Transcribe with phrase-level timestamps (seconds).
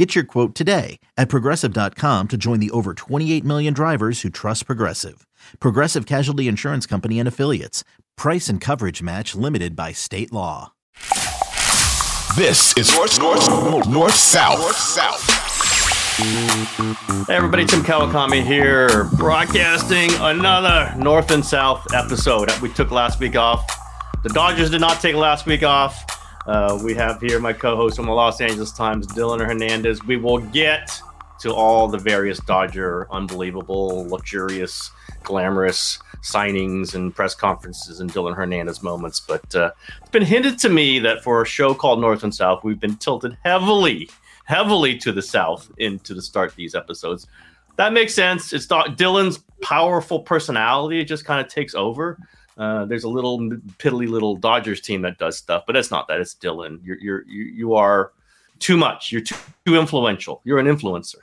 [0.00, 4.64] Get your quote today at progressive.com to join the over 28 million drivers who trust
[4.64, 5.26] Progressive.
[5.60, 7.84] Progressive Casualty Insurance Company and Affiliates.
[8.16, 10.72] Price and coverage match limited by state law.
[12.34, 14.58] This is North North North, North South.
[14.58, 15.20] North South.
[17.26, 23.20] Hey everybody, Tim Kawakami here, broadcasting another North and South episode that we took last
[23.20, 23.70] week off.
[24.22, 26.19] The Dodgers did not take last week off.
[26.46, 30.02] Uh, we have here my co-host from the Los Angeles Times, Dylan Hernandez.
[30.04, 31.00] We will get
[31.40, 34.90] to all the various Dodger unbelievable, luxurious,
[35.22, 39.20] glamorous signings and press conferences and Dylan Hernandez moments.
[39.20, 42.64] But uh, it's been hinted to me that for a show called North and South,
[42.64, 44.08] we've been tilted heavily,
[44.44, 47.26] heavily to the South into the start these episodes.
[47.76, 48.52] That makes sense.
[48.52, 51.00] It's Dylan's powerful personality.
[51.00, 52.18] It just kind of takes over.
[52.56, 53.38] Uh, there's a little
[53.78, 56.20] piddly little Dodgers team that does stuff, but it's not that.
[56.20, 56.80] It's Dylan.
[56.82, 58.12] You're you're you, you are
[58.58, 59.12] too much.
[59.12, 60.40] You're too, too influential.
[60.44, 61.16] You're an influencer.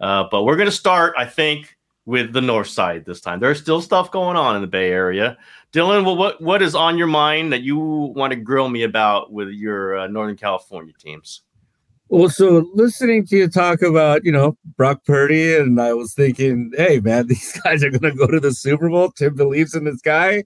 [0.00, 3.38] Uh, but we're gonna start, I think, with the North Side this time.
[3.38, 5.38] There's still stuff going on in the Bay Area.
[5.72, 9.32] Dylan, well, what what is on your mind that you want to grill me about
[9.32, 11.42] with your uh, Northern California teams?
[12.12, 16.72] Well, so listening to you talk about, you know, Brock Purdy, and I was thinking,
[16.76, 19.12] hey, man, these guys are going to go to the Super Bowl.
[19.12, 20.42] Tim believes in this guy.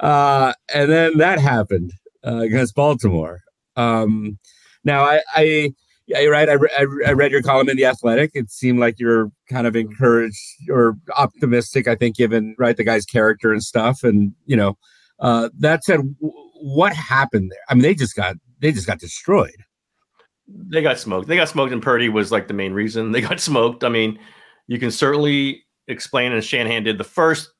[0.00, 1.92] Uh, and then that happened
[2.26, 3.42] uh, against Baltimore.
[3.76, 4.40] Um,
[4.82, 5.72] now, I, I,
[6.08, 6.48] yeah, you're right.
[6.48, 8.32] I, re- I, read your column in the Athletic.
[8.34, 10.36] It seemed like you're kind of encouraged
[10.68, 11.86] or optimistic.
[11.86, 14.02] I think, given right the guy's character and stuff.
[14.02, 14.76] And you know,
[15.20, 17.64] uh, that said, w- what happened there?
[17.68, 19.64] I mean, they just got they just got destroyed.
[20.46, 21.28] They got smoked.
[21.28, 23.84] They got smoked, and Purdy was like the main reason they got smoked.
[23.84, 24.18] I mean,
[24.66, 27.50] you can certainly explain, and Shanahan did the first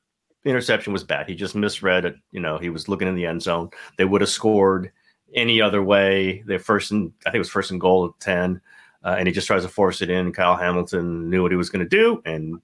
[0.45, 1.27] interception was bad.
[1.27, 2.15] He just misread it.
[2.31, 3.69] You know, he was looking in the end zone.
[3.97, 4.91] They would have scored
[5.33, 6.43] any other way.
[6.45, 8.61] They first I think it was first and goal at ten,
[9.03, 10.31] uh, and he just tries to force it in.
[10.31, 12.61] Kyle Hamilton knew what he was going to do and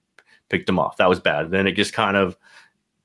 [0.48, 0.96] picked him off.
[0.96, 1.50] That was bad.
[1.50, 2.36] Then it just kind of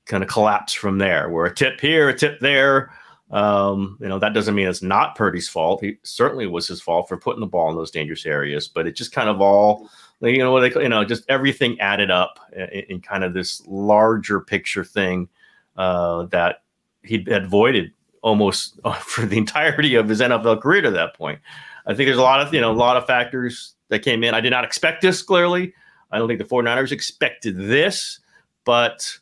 [0.06, 1.28] kind of collapsed from there.
[1.28, 2.92] Where a tip here, a tip there.
[3.30, 5.82] Um, you know, that doesn't mean it's not Purdy's fault.
[5.82, 8.92] He certainly was his fault for putting the ball in those dangerous areas, but it
[8.92, 9.90] just kind of all
[10.20, 13.62] you know what they you know just everything added up in, in kind of this
[13.66, 15.28] larger picture thing
[15.76, 16.62] uh, that
[17.02, 21.40] he had voided almost for the entirety of his NFL career to that point.
[21.86, 24.34] I think there's a lot of you know a lot of factors that came in.
[24.34, 25.74] I did not expect this clearly.
[26.10, 28.20] I don't think the 49ers expected this,
[28.64, 29.18] but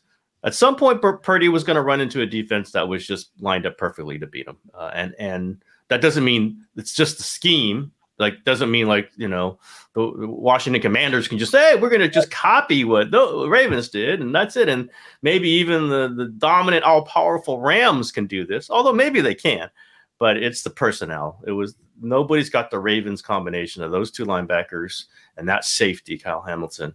[0.47, 3.65] at some point Purdy was going to run into a defense that was just lined
[3.65, 4.57] up perfectly to beat him.
[4.73, 9.27] Uh, and and that doesn't mean it's just the scheme like doesn't mean like you
[9.27, 9.59] know
[9.93, 13.89] the Washington Commanders can just say hey, we're going to just copy what the Ravens
[13.89, 14.89] did and that's it and
[15.21, 19.69] maybe even the the dominant all powerful Rams can do this although maybe they can
[20.17, 25.05] but it's the personnel it was nobody's got the Ravens combination of those two linebackers
[25.35, 26.93] and that safety Kyle Hamilton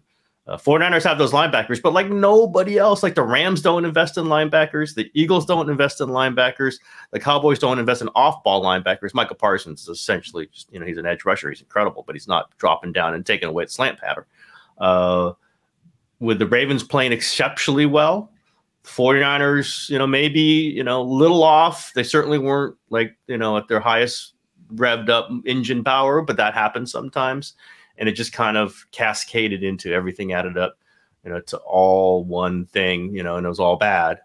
[0.48, 4.25] uh, 49ers have those linebackers, but like nobody else, like the Rams don't invest in
[4.25, 6.80] linebackers, the Eagles don't invest in linebackers,
[7.12, 9.14] the Cowboys don't invest in off-ball linebackers.
[9.14, 12.26] Micah Parsons is essentially, just, you know, he's an edge rusher, he's incredible, but he's
[12.26, 14.25] not dropping down and taking away the slant pattern.
[14.78, 15.32] Uh,
[16.19, 18.32] with the Ravens playing exceptionally well,
[18.84, 21.92] 49ers, you know, maybe, you know, a little off.
[21.94, 24.34] They certainly weren't like, you know, at their highest
[24.75, 27.54] revved up engine power, but that happens sometimes
[27.98, 30.78] and it just kind of cascaded into everything added up,
[31.25, 34.19] you know, to all one thing, you know, and it was all bad.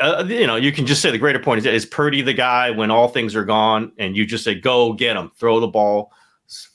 [0.00, 2.70] Uh, you know, you can just say the greater point is is Purdy the guy
[2.70, 6.12] when all things are gone, and you just say go get him, throw the ball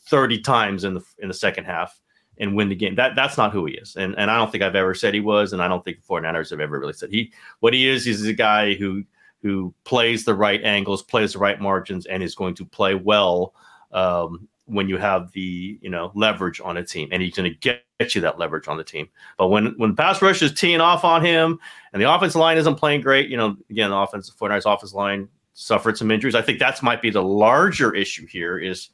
[0.08, 2.00] thirty times in the in the second half
[2.38, 2.96] and win the game.
[2.96, 5.20] That that's not who he is, and and I don't think I've ever said he
[5.20, 7.34] was, and I don't think the 49ers have ever really said he.
[7.60, 9.04] What he is He's a guy who
[9.42, 13.54] who plays the right angles, plays the right margins, and is going to play well
[13.92, 17.58] um, when you have the you know leverage on a team, and he's going to
[17.58, 17.84] get,
[18.14, 19.10] you that leverage on the team.
[19.38, 21.60] But when when pass rush is teeing off on him,
[21.94, 25.30] and the offensive line isn't playing great, you know, again, the offense, 49ers offensive line
[25.54, 26.36] suffered some injuries.
[26.36, 28.60] I think that's might be the larger issue here.
[28.60, 28.90] Is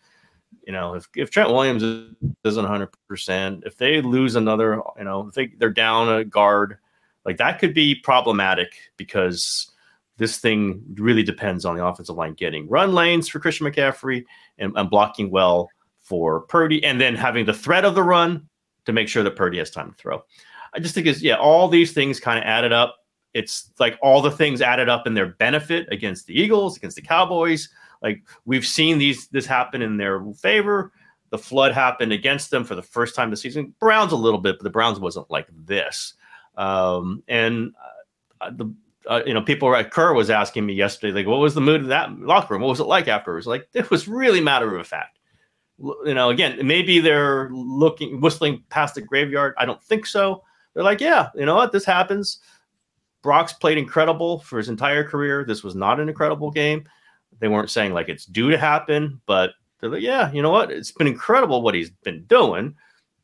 [0.65, 5.27] you know if, if Trent Williams isn't 100, percent if they lose another, you know,
[5.27, 6.77] if they, they're down a guard,
[7.25, 9.72] like that could be problematic because
[10.17, 14.23] this thing really depends on the offensive line getting run lanes for Christian McCaffrey
[14.57, 15.69] and, and, blocking well
[16.01, 18.47] for Purdy, and then having the threat of the run
[18.85, 20.23] to make sure that Purdy has time to throw.
[20.73, 22.97] I just think is yeah, all these things kind of added up,
[23.33, 27.01] it's like all the things added up in their benefit against the Eagles, against the
[27.01, 27.69] Cowboys.
[28.01, 30.91] Like we've seen these this happen in their favor.
[31.29, 33.73] The flood happened against them for the first time this season.
[33.79, 36.13] Browns a little bit, but the Browns wasn't like this.
[36.57, 37.73] Um, and
[38.39, 38.71] uh, the
[39.07, 41.81] uh, you know people at Kerr was asking me yesterday, like, what was the mood
[41.81, 42.61] of that locker room?
[42.61, 43.47] What was it like afterwards?
[43.47, 45.19] Like it was really matter of fact.
[45.79, 49.53] You know, again, maybe they're looking whistling past the graveyard.
[49.57, 50.43] I don't think so.
[50.73, 52.39] They're like, yeah, you know what, this happens.
[53.21, 55.45] Brock's played incredible for his entire career.
[55.45, 56.85] This was not an incredible game.
[57.39, 60.71] They weren't saying like it's due to happen, but they're like, yeah, you know what?
[60.71, 62.75] It's been incredible what he's been doing.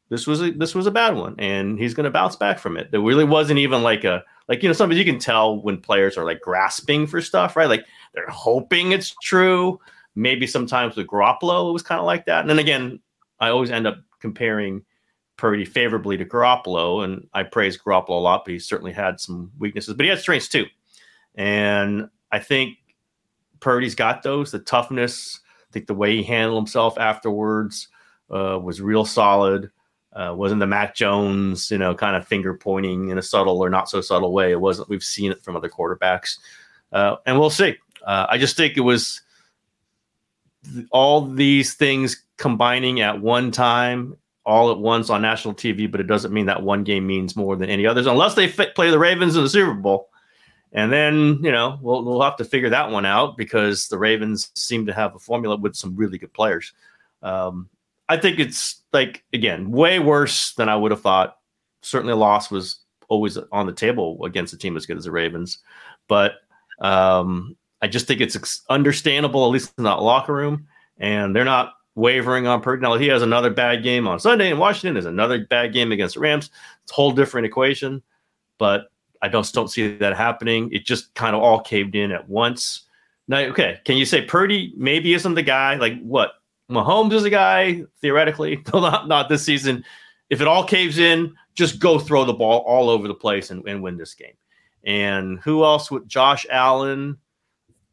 [0.10, 2.78] This was a, this was a bad one, and he's going to bounce back from
[2.78, 2.92] it.
[2.92, 6.18] There really wasn't even like a like you know sometimes you can tell when players
[6.18, 7.70] are like grasping for stuff, right?
[7.70, 9.80] Like they're hoping it's true.
[10.16, 12.42] Maybe sometimes with Garoppolo it was kind of like that.
[12.42, 13.00] And then again,
[13.40, 14.84] I always end up comparing
[15.38, 19.52] Purdy favorably to Garoppolo, and I praise Garoppolo a lot, but he certainly had some
[19.58, 20.66] weaknesses, but he had strengths too.
[21.36, 22.76] And I think
[23.60, 24.52] Purdy's got those.
[24.52, 27.88] The toughness, I think the way he handled himself afterwards
[28.30, 29.72] uh, was real solid.
[30.14, 33.70] Uh, wasn't the Mac Jones, you know, kind of finger pointing in a subtle or
[33.70, 34.52] not so subtle way.
[34.52, 34.90] It wasn't.
[34.90, 36.38] We've seen it from other quarterbacks,
[36.92, 37.76] uh, and we'll see.
[38.06, 39.22] Uh, I just think it was
[40.74, 45.90] th- all these things combining at one time, all at once on national TV.
[45.90, 48.74] But it doesn't mean that one game means more than any others, unless they fit,
[48.74, 50.10] play the Ravens in the Super Bowl.
[50.72, 54.52] And then, you know, we'll, we'll have to figure that one out because the Ravens
[54.54, 56.74] seem to have a formula with some really good players.
[57.24, 57.70] Um,
[58.10, 61.38] I think it's like, again, way worse than I would have thought.
[61.82, 65.12] Certainly, a loss was always on the table against a team as good as the
[65.12, 65.60] Ravens.
[66.08, 66.34] But
[66.82, 70.68] um, I just think it's understandable, at least in that locker room.
[70.98, 72.82] And they're not wavering on Purdy.
[72.82, 74.96] Now, he has another bad game on Sunday in Washington.
[74.96, 76.50] There's another bad game against the Rams.
[76.84, 78.02] It's a whole different equation.
[78.58, 78.92] But
[79.22, 80.70] I just don't see that happening.
[80.72, 82.88] It just kind of all caved in at once.
[83.28, 85.76] Now, okay, can you say Purdy maybe isn't the guy?
[85.76, 86.34] Like what?
[86.70, 89.84] Mahomes is a guy theoretically, not not this season.
[90.30, 93.68] If it all caves in, just go throw the ball all over the place and,
[93.68, 94.36] and win this game.
[94.84, 97.18] And who else with Josh Allen?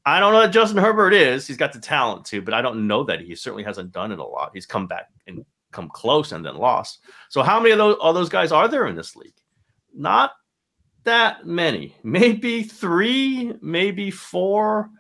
[0.05, 1.47] I don't know that Justin Herbert is.
[1.47, 4.21] He's got the talent too, but I don't know that he certainly hasn't done it
[4.21, 4.53] a lot.
[4.55, 7.01] He's come back and come close and then lost.
[7.29, 9.35] So how many of those all those guys are there in this league?
[9.95, 10.33] Not
[11.05, 11.97] that many.
[12.05, 14.91] Maybe three, maybe four.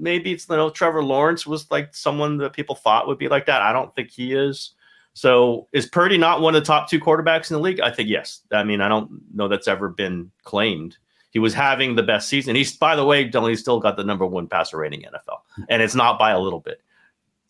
[0.00, 3.46] Maybe it's you know Trevor Lawrence was like someone that people thought would be like
[3.46, 3.62] that.
[3.62, 4.72] I don't think he is.
[5.12, 7.80] So is Purdy not one of the top two quarterbacks in the league?
[7.80, 8.40] I think yes.
[8.52, 10.96] I mean, I don't know that's ever been claimed.
[11.30, 12.56] He was having the best season.
[12.56, 15.94] He's by the way, he's still got the number one passer rating NFL, and it's
[15.94, 16.80] not by a little bit.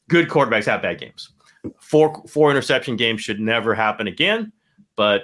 [0.08, 1.30] Good quarterbacks have bad games.
[1.78, 4.52] Four four interception games should never happen again.
[4.96, 5.22] But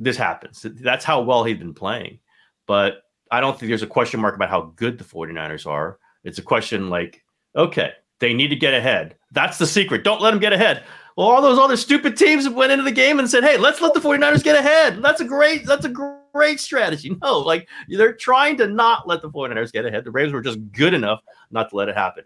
[0.00, 0.64] this happens.
[0.64, 2.20] That's how well he's been playing.
[2.66, 5.98] But I don't think there's a question mark about how good the 49ers are.
[6.28, 7.22] It's a question like,
[7.56, 9.16] okay, they need to get ahead.
[9.32, 10.04] That's the secret.
[10.04, 10.84] Don't let them get ahead.
[11.16, 13.92] Well, all those other stupid teams went into the game and said, hey, let's let
[13.92, 15.02] the 49ers get ahead.
[15.02, 15.88] That's a great, that's a
[16.32, 17.16] great strategy.
[17.22, 20.04] No, like they're trying to not let the 49ers get ahead.
[20.04, 21.20] The Ravens were just good enough
[21.50, 22.24] not to let it happen.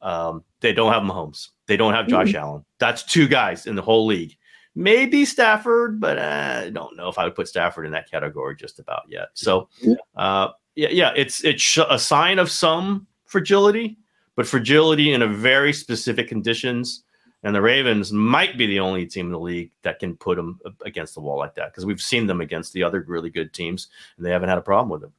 [0.00, 1.48] Um, they don't have Mahomes.
[1.66, 2.36] They don't have Josh mm-hmm.
[2.36, 2.64] Allen.
[2.78, 4.36] That's two guys in the whole league
[4.78, 8.54] maybe Stafford, but uh, I don't know if I would put Stafford in that category
[8.54, 9.28] just about yet.
[9.34, 9.68] So,
[10.16, 13.98] uh, yeah, yeah, it's it's a sign of some fragility,
[14.34, 17.04] but fragility in a very specific conditions.
[17.44, 20.58] And the Ravens might be the only team in the league that can put them
[20.84, 23.86] against the wall like that because we've seen them against the other really good teams
[24.16, 25.12] and they haven't had a problem with them.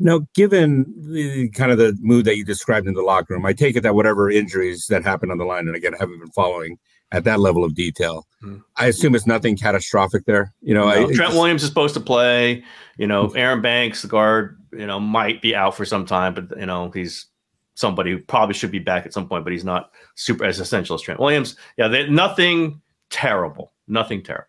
[0.00, 3.52] Now, given the kind of the mood that you described in the locker room, I
[3.52, 6.32] take it that whatever injuries that happened on the line, and again, I haven't been
[6.32, 6.78] following
[7.12, 8.26] at that level of detail.
[8.40, 8.58] Hmm.
[8.76, 10.52] I assume it's nothing catastrophic there.
[10.60, 12.64] You know, no, I, Trent Williams is supposed to play.
[12.98, 16.58] You know, Aaron Banks, the guard, you know, might be out for some time, but
[16.58, 17.26] you know, he's
[17.74, 20.94] somebody who probably should be back at some point, but he's not super as essential
[20.94, 21.56] as Trent Williams.
[21.76, 23.72] Yeah, they, nothing terrible.
[23.88, 24.46] Nothing terrible.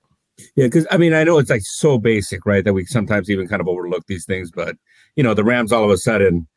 [0.55, 2.63] Yeah, because I mean, I know it's like so basic, right?
[2.63, 4.75] That we sometimes even kind of overlook these things, but
[5.15, 6.47] you know, the Rams all of a sudden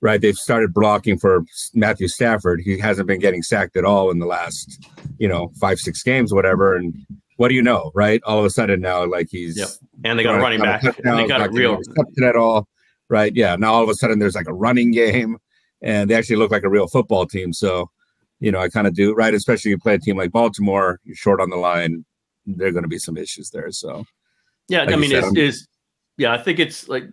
[0.00, 0.20] right?
[0.20, 2.60] They've started blocking for Matthew Stafford.
[2.60, 4.84] He hasn't been getting sacked at all in the last,
[5.18, 6.76] you know, five, six games, whatever.
[6.76, 6.94] And
[7.36, 8.20] what do you know, right?
[8.24, 9.68] All of a sudden now, like he's yep.
[10.04, 10.82] and they got a running back.
[10.82, 12.68] they got a real reception at all,
[13.08, 13.34] right?
[13.34, 13.56] Yeah.
[13.56, 15.38] Now all of a sudden there's like a running game,
[15.82, 17.52] and they actually look like a real football team.
[17.52, 17.90] So,
[18.40, 21.16] you know, I kind of do right, especially you play a team like Baltimore, you're
[21.16, 22.04] short on the line.
[22.46, 23.70] There are going to be some issues there.
[23.72, 24.04] So,
[24.68, 25.68] yeah, like I mean, said, is, is
[26.16, 27.04] yeah, I think it's like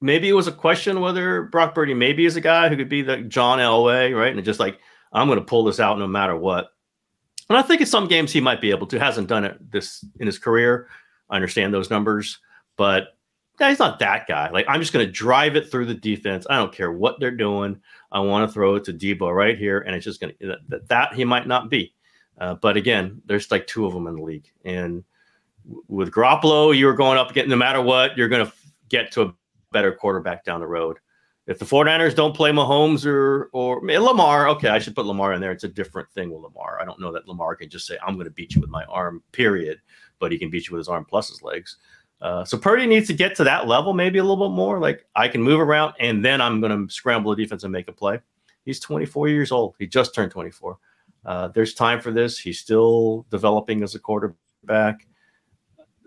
[0.00, 3.02] maybe it was a question whether Brock Purdy maybe is a guy who could be
[3.02, 4.34] the John Elway, right?
[4.34, 4.78] And just like,
[5.12, 6.68] I'm going to pull this out no matter what.
[7.48, 8.98] And I think in some games he might be able to.
[8.98, 10.88] Hasn't done it this in his career.
[11.30, 12.38] I understand those numbers,
[12.76, 13.15] but
[13.58, 14.50] he's not that guy.
[14.50, 16.46] Like I'm just going to drive it through the defense.
[16.48, 17.80] I don't care what they're doing.
[18.12, 20.88] I want to throw it to Deebo right here, and it's just going to that,
[20.88, 21.94] that he might not be.
[22.38, 25.04] Uh, but again, there's like two of them in the league, and
[25.88, 28.52] with Garoppolo, you're going up against no matter what, you're going to
[28.88, 29.34] get to a
[29.72, 30.98] better quarterback down the road.
[31.46, 35.40] If the 49ers don't play Mahomes or or Lamar, okay, I should put Lamar in
[35.40, 35.52] there.
[35.52, 36.80] It's a different thing with Lamar.
[36.80, 38.84] I don't know that Lamar can just say, I'm going to beat you with my
[38.84, 39.80] arm, period,
[40.18, 41.76] but he can beat you with his arm plus his legs.
[42.20, 44.80] Uh, so Purdy needs to get to that level, maybe a little bit more.
[44.80, 47.88] Like I can move around and then I'm going to scramble the defense and make
[47.88, 48.20] a play.
[48.64, 49.74] He's 24 years old.
[49.78, 50.78] He just turned 24.
[51.24, 52.38] Uh, there's time for this.
[52.38, 55.06] He's still developing as a quarterback.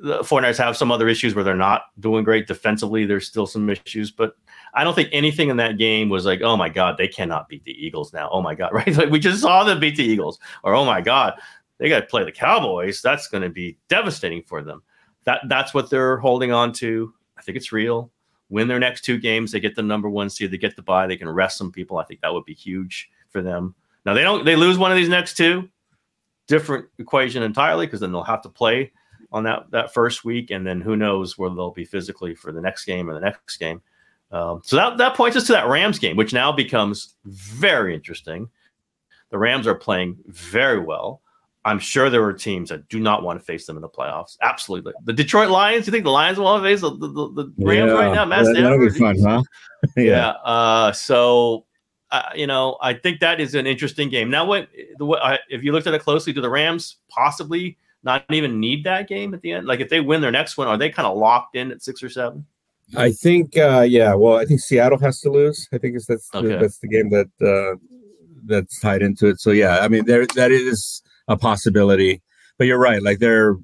[0.02, 3.06] The 49ers have some other issues where they're not doing great defensively.
[3.06, 4.36] There's still some issues, but
[4.74, 7.66] I don't think anything in that game was like, oh my God, they cannot beat
[7.66, 8.30] the Eagles now.
[8.32, 8.96] Oh my God, right?
[8.96, 11.34] Like we just saw them beat the Eagles, or oh my God,
[11.80, 13.02] they got to play the Cowboys.
[13.02, 14.82] That's going to be devastating for them
[15.30, 17.14] that that's what they're holding on to.
[17.38, 18.12] I think it's real.
[18.50, 20.50] Win their next two games, they get the number one seed.
[20.50, 21.06] They get the bye.
[21.06, 22.00] They can rest some people.
[22.00, 23.76] I think that would be huge for them.
[24.08, 24.44] Now they don't.
[24.44, 25.70] They lose one of these next two.
[26.48, 28.92] Different equation entirely because then they'll have to play
[29.32, 32.62] on that that first week, and then who knows where they'll be physically for the
[32.62, 33.82] next game or the next game.
[34.32, 38.50] Um, so that that points us to that Rams game, which now becomes very interesting.
[39.30, 41.22] The Rams are playing very well.
[41.70, 44.38] I'm sure there are teams that do not want to face them in the playoffs.
[44.42, 44.92] Absolutely.
[45.04, 47.94] The Detroit Lions, you think the Lions want to face the, the, the Rams yeah,
[47.94, 48.26] right now?
[48.26, 49.44] Matt that, that'll be fun, huh?
[49.96, 50.04] yeah.
[50.04, 51.68] yeah uh, so,
[52.10, 54.32] uh, you know, I think that is an interesting game.
[54.32, 58.26] Now, what, the, what if you looked at it closely, do the Rams possibly not
[58.32, 59.68] even need that game at the end?
[59.68, 62.02] Like if they win their next one, are they kind of locked in at six
[62.02, 62.48] or seven?
[62.98, 64.16] I think, uh, yeah.
[64.16, 65.70] Well, I think Seattle has to lose.
[65.72, 66.48] I think that's okay.
[66.48, 67.78] the, that's the game that uh,
[68.46, 69.40] that's tied into it.
[69.40, 72.22] So yeah, I mean, there that is a possibility.
[72.58, 73.02] But you're right.
[73.02, 73.56] Like they're,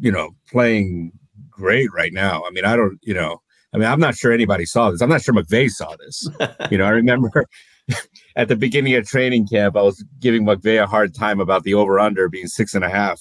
[0.00, 1.12] you know, playing
[1.48, 2.42] great right now.
[2.44, 3.40] I mean, I don't, you know,
[3.72, 5.00] I mean, I'm not sure anybody saw this.
[5.00, 6.28] I'm not sure McVay saw this.
[6.70, 7.46] you know, I remember
[8.36, 11.74] at the beginning of training camp, I was giving McVay a hard time about the
[11.74, 13.20] over under being six and a half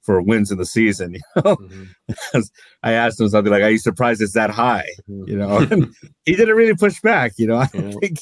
[0.00, 1.16] for wins in the season.
[1.36, 2.40] You know, mm-hmm.
[2.82, 5.28] I asked him something like, "Are you surprised it's that high?" Mm-hmm.
[5.28, 5.86] You know,
[6.24, 7.32] he didn't really push back.
[7.36, 7.90] You know, I yeah.
[8.00, 8.18] think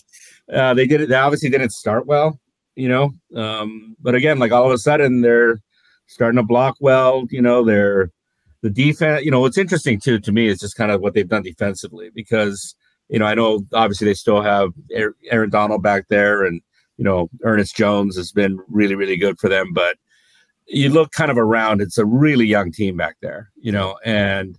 [0.53, 1.09] uh, they did it.
[1.09, 2.39] They obviously didn't start well
[2.77, 3.13] you know.
[3.35, 5.59] Um, but again, like all of a sudden they're
[6.07, 8.11] starting to block well, you know, they're
[8.63, 11.29] the defense, you know, what's interesting too to me is just kind of what they've
[11.29, 12.75] done defensively because,
[13.09, 14.71] you know, I know obviously they still have
[15.31, 16.61] Aaron Donald back there and,
[16.97, 19.73] you know, Ernest Jones has been really, really good for them.
[19.73, 19.97] But
[20.67, 24.59] you look kind of around, it's a really young team back there, you know, and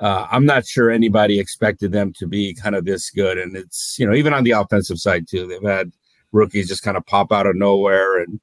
[0.00, 3.38] uh, I'm not sure anybody expected them to be kind of this good.
[3.38, 5.92] And it's, you know, even on the offensive side too, they've had
[6.32, 8.20] rookies just kind of pop out of nowhere.
[8.20, 8.40] And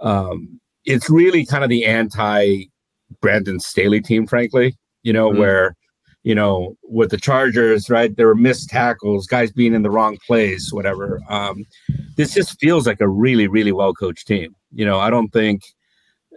[0.00, 2.64] um, it's really kind of the anti
[3.20, 5.38] Brandon Staley team, frankly, you know, mm-hmm.
[5.38, 5.76] where,
[6.22, 10.18] you know, with the Chargers, right, there were missed tackles, guys being in the wrong
[10.26, 11.20] place, whatever.
[11.28, 11.64] Um,
[12.16, 14.54] this just feels like a really, really well coached team.
[14.72, 15.62] You know, I don't think,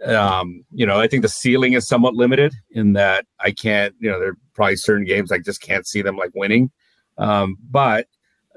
[0.04, 4.10] um, you know, I think the ceiling is somewhat limited in that I can't, you
[4.10, 6.70] know, there are probably certain games I just can't see them like winning.
[7.18, 8.06] Um, but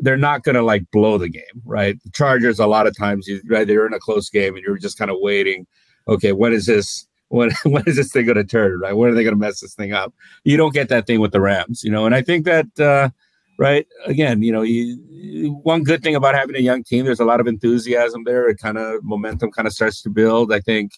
[0.01, 2.01] they're not going to like blow the game, right?
[2.03, 4.77] The Chargers, a lot of times, you, right, they're in a close game and you're
[4.77, 5.67] just kind of waiting.
[6.07, 7.05] Okay, when is this?
[7.31, 8.79] When when is this thing going to turn?
[8.79, 8.93] Right?
[8.93, 10.11] When are they going to mess this thing up?
[10.45, 12.07] You don't get that thing with the Rams, you know.
[12.07, 13.11] And I think that, uh,
[13.59, 17.25] right, again, you know, you, one good thing about having a young team, there's a
[17.25, 18.49] lot of enthusiasm there.
[18.49, 20.51] It kind of momentum kind of starts to build.
[20.51, 20.93] I think,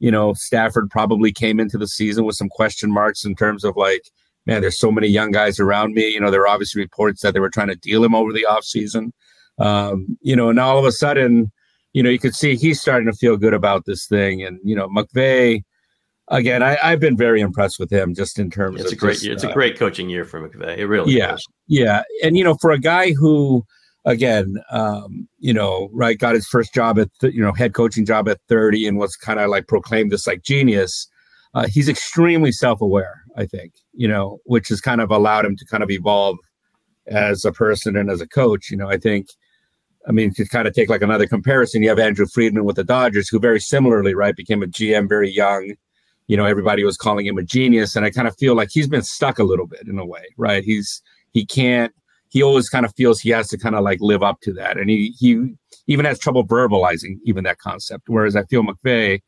[0.00, 3.76] you know, Stafford probably came into the season with some question marks in terms of
[3.76, 4.10] like
[4.46, 6.08] man, there's so many young guys around me.
[6.08, 8.46] You know, there were obviously reports that they were trying to deal him over the
[8.48, 9.10] offseason.
[9.58, 11.52] Um, you know, and all of a sudden,
[11.92, 14.42] you know, you could see he's starting to feel good about this thing.
[14.42, 15.62] And, you know, McVay,
[16.28, 19.14] again, I, have been very impressed with him just in terms it's of a great
[19.14, 20.78] just, it's uh, a great coaching year for McVay.
[20.78, 21.46] It really yeah, is.
[21.66, 22.02] Yeah.
[22.22, 23.64] And you know, for a guy who
[24.04, 28.06] again, um, you know, right, got his first job at th- you know, head coaching
[28.06, 31.06] job at 30 and was kind of like proclaimed this like genius.
[31.52, 35.64] Uh, he's extremely self-aware I think, you know, which has kind of allowed him to
[35.64, 36.38] kind of evolve
[37.06, 38.70] as a person and as a coach.
[38.70, 39.28] You know, I think,
[40.08, 42.84] I mean, to kind of take like another comparison, you have Andrew Friedman with the
[42.84, 45.74] Dodgers, who very similarly, right, became a GM very young.
[46.26, 47.96] You know, everybody was calling him a genius.
[47.96, 50.24] And I kind of feel like he's been stuck a little bit in a way,
[50.36, 50.62] right?
[50.62, 51.92] He's, he can't,
[52.28, 54.78] he always kind of feels he has to kind of like live up to that.
[54.78, 55.54] And he, he
[55.88, 58.04] even has trouble verbalizing even that concept.
[58.06, 59.20] Whereas I feel McVay,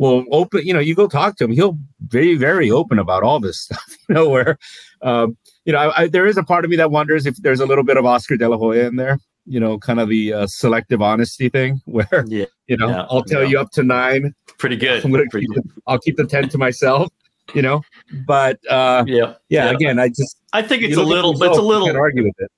[0.00, 1.78] will open, you know, you go talk to him, he'll
[2.08, 4.58] be very open about all this stuff, you know, where,
[5.02, 7.60] um, you know, I, I, there is a part of me that wonders if there's
[7.60, 10.32] a little bit of Oscar De La Hoya in there, you know, kind of the
[10.32, 13.50] uh, selective honesty thing where, yeah, you know, yeah, I'll tell yeah.
[13.50, 14.34] you up to nine.
[14.58, 15.04] Pretty good.
[15.04, 15.82] I'm gonna Pretty keep good.
[15.86, 17.12] I'll keep the 10 to myself.
[17.54, 17.82] you know.
[18.26, 19.70] But uh, yeah, yeah, yeah.
[19.70, 21.94] Again, I just I think it's a little, it's a little.
[21.94, 22.50] argue with it.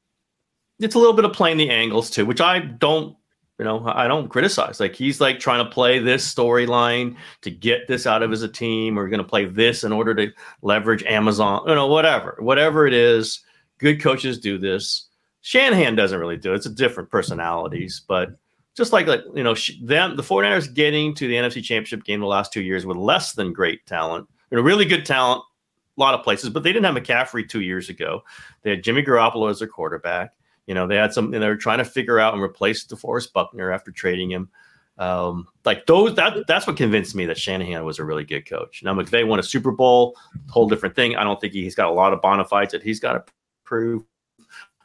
[0.79, 3.17] It's a little bit of playing the angles too, which I don't
[3.59, 4.81] you know i don't criticize.
[4.81, 8.99] Like he's like trying to play this storyline to get this out of his team
[8.99, 10.33] or going to play this in order to
[10.63, 13.41] leverage amazon you know whatever whatever it is.
[13.79, 15.09] Good coaches do this.
[15.41, 16.57] Shanahan doesn't really do it.
[16.57, 18.31] It's a different personalities but
[18.75, 22.27] just like like you know them the 49ers getting to the nfc championship game the
[22.27, 25.43] last two years with less than great talent really good talent
[25.97, 28.23] a lot of places but they didn't have mccaffrey two years ago.
[28.63, 30.33] They had jimmy garoppolo as their quarterback
[30.67, 33.73] you know, they had some, they were trying to figure out and replace DeForest Buckner
[33.73, 34.49] after trading him.
[34.99, 38.83] Um, like those, that that's what convinced me that Shanahan was a really good coach.
[38.85, 40.17] Now McVay won a Super Bowl,
[40.51, 41.17] whole different thing.
[41.17, 43.33] I don't think he's got a lot of bona fides that he's got to
[43.65, 44.05] prove.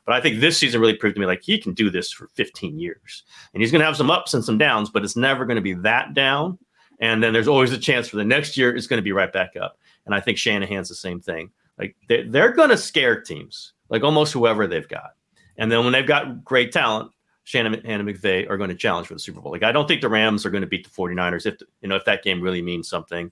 [0.06, 2.30] But I think this season really proved to me like he can do this for
[2.30, 5.46] 15 years, and he's going to have some ups and some downs, but it's never
[5.46, 6.58] going to be that down.
[7.00, 9.32] And then there's always a chance for the next year it's going to be right
[9.32, 9.78] back up.
[10.06, 11.52] And I think Shanahan's the same thing.
[11.78, 15.12] Like they, they're going to scare teams, like almost whoever they've got.
[15.58, 17.12] And then when they've got great talent,
[17.44, 19.52] Shanahan and McVay are going to challenge for the Super Bowl.
[19.52, 21.96] Like I don't think the Rams are going to beat the 49ers if you know
[21.96, 23.32] if that game really means something.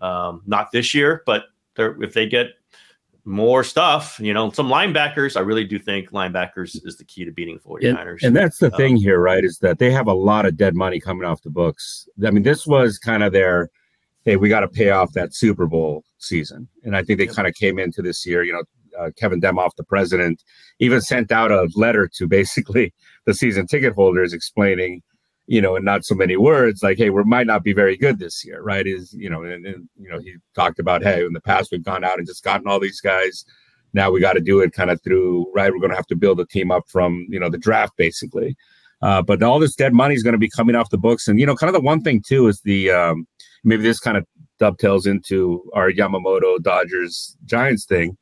[0.00, 1.44] Um, not this year, but
[1.78, 2.48] if they get
[3.24, 7.32] more stuff, you know, some linebackers, I really do think linebackers is the key to
[7.32, 8.16] beating 49ers.
[8.16, 9.42] And, and that's the um, thing here, right?
[9.42, 12.06] Is that they have a lot of dead money coming off the books.
[12.24, 13.70] I mean, this was kind of their
[14.24, 16.68] hey, we got to pay off that Super Bowl season.
[16.82, 18.62] And I think they kind of came into this year, you know,
[18.98, 20.42] uh, Kevin Demoff, the president,
[20.78, 22.92] even sent out a letter to basically
[23.26, 25.02] the season ticket holders explaining,
[25.46, 28.18] you know, in not so many words, like, hey, we might not be very good
[28.18, 28.86] this year, right?
[28.86, 31.84] Is you know, and, and you know, he talked about, hey, in the past we've
[31.84, 33.44] gone out and just gotten all these guys.
[33.92, 35.70] Now we got to do it kind of through, right?
[35.70, 38.56] We're going to have to build a team up from, you know, the draft basically.
[39.02, 41.38] Uh, but all this dead money is going to be coming off the books, and
[41.38, 43.26] you know, kind of the one thing too is the um,
[43.62, 44.26] maybe this kind of
[44.58, 48.16] dovetails into our Yamamoto Dodgers Giants thing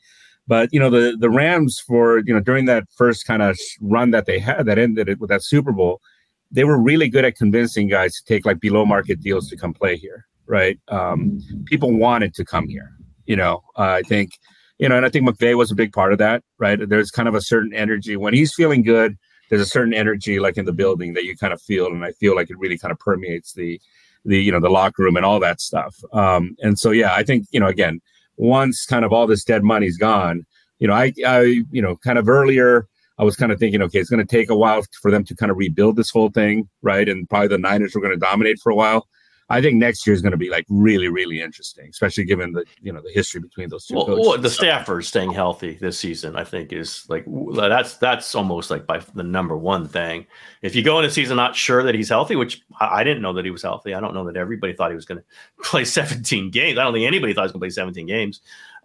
[0.53, 4.11] but you know the the Rams for you know during that first kind of run
[4.11, 6.03] that they had that ended it with that Super Bowl,
[6.51, 9.73] they were really good at convincing guys to take like below market deals to come
[9.73, 10.27] play here.
[10.45, 10.79] Right?
[10.89, 12.91] Um, people wanted to come here.
[13.25, 14.33] You know, uh, I think
[14.77, 16.43] you know, and I think McVay was a big part of that.
[16.59, 16.87] Right?
[16.87, 19.17] There's kind of a certain energy when he's feeling good.
[19.49, 22.13] There's a certain energy like in the building that you kind of feel, and I
[22.13, 23.81] feel like it really kind of permeates the
[24.27, 25.97] the you know the locker room and all that stuff.
[26.13, 28.03] Um, and so yeah, I think you know again
[28.43, 30.45] once kind of all this dead money's gone,
[30.79, 34.01] you know, I, I, you know, kind of earlier, I was kind of thinking, okay,
[34.01, 36.69] it's going to take a while for them to kind of rebuild this whole thing,
[36.83, 37.09] right?
[37.09, 39.07] And probably the Niners were going to dominate for a while.
[39.53, 42.65] I think next year is going to be like really, really interesting, especially given the
[42.81, 43.95] you know the history between those two.
[43.97, 48.71] Well, well the Stafford staying healthy this season, I think, is like that's that's almost
[48.71, 50.27] like by the number one thing.
[50.63, 53.35] If you go into season not sure that he's healthy, which I, I didn't know
[53.35, 53.93] that he was healthy.
[53.93, 55.21] I don't know that everybody thought he was going
[55.63, 56.79] to play 17 games.
[56.79, 58.41] I don't think anybody thought he was going to play 17 games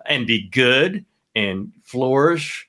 [0.05, 2.66] and be good and flourish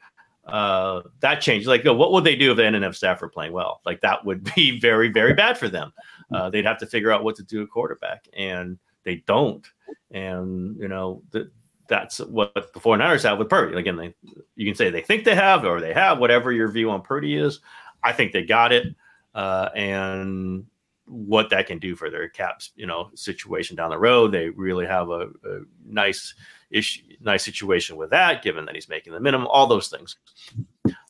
[0.48, 1.66] uh, that changed.
[1.66, 3.80] Like, what would they do if they ended up Stafford playing well?
[3.84, 5.92] Like, that would be very, very bad for them.
[6.32, 9.66] Uh, they'd have to figure out what to do at quarterback, and they don't.
[10.10, 11.50] And you know, the,
[11.88, 13.76] that's what the 49ers have with Purdy.
[13.76, 14.14] Again, they
[14.56, 17.36] you can say they think they have or they have whatever your view on Purdy
[17.36, 17.60] is.
[18.02, 18.94] I think they got it,
[19.34, 20.66] uh, and
[21.08, 24.32] what that can do for their caps, you know, situation down the road.
[24.32, 26.34] They really have a, a nice
[26.70, 29.46] issue, nice situation with that, given that he's making the minimum.
[29.48, 30.16] All those things.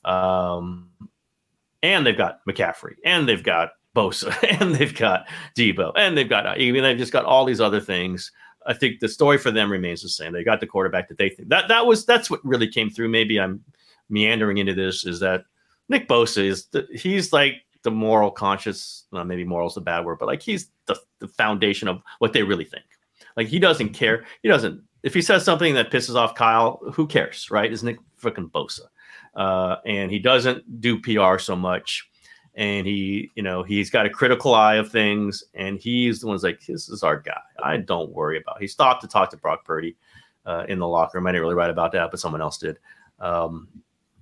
[0.04, 0.90] Um,
[1.82, 6.46] and they've got McCaffrey, and they've got Bosa, and they've got Deebo, and they've got
[6.46, 8.32] I mean they've just got all these other things.
[8.66, 10.32] I think the story for them remains the same.
[10.32, 13.08] They got the quarterback that they think that that was that's what really came through.
[13.08, 13.64] Maybe I'm
[14.11, 15.44] meandering into this is that
[15.88, 19.04] Nick Bosa is the, he's like the moral conscious.
[19.10, 22.32] Well, maybe moral is a bad word, but like he's the, the foundation of what
[22.32, 22.84] they really think.
[23.36, 24.24] Like he doesn't care.
[24.42, 24.82] He doesn't.
[25.02, 27.70] If he says something that pisses off Kyle, who cares, right?
[27.70, 28.80] Is Nick freaking Bosa,
[29.36, 32.08] uh, and he doesn't do PR so much
[32.58, 36.42] and he, you know, he's got a critical eye of things, and he's the one's
[36.42, 37.40] like, this is our guy.
[37.62, 38.60] I don't worry about.
[38.60, 39.96] He stopped to talk to Brock Purdy
[40.44, 41.28] uh, in the locker room.
[41.28, 42.78] I didn't really write about that, but someone else did.
[43.20, 43.68] Um,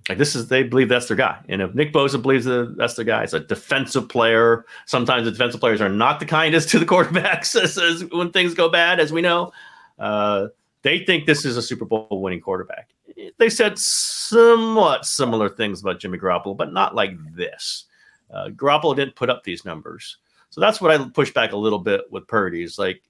[0.09, 2.93] like this is they believe that's their guy, and if Nick Bosa believes that that's
[2.93, 4.65] their guy, it's a defensive player.
[4.85, 8.99] Sometimes the defensive players are not the kindest to the quarterbacks when things go bad,
[8.99, 9.51] as we know.
[9.99, 10.47] Uh,
[10.83, 12.89] they think this is a Super Bowl winning quarterback.
[13.37, 17.85] They said somewhat similar things about Jimmy Garoppolo, but not like this.
[18.31, 20.17] Uh, Garoppolo didn't put up these numbers.
[20.49, 22.63] So that's what I push back a little bit with Purdy.
[22.63, 23.01] Is like,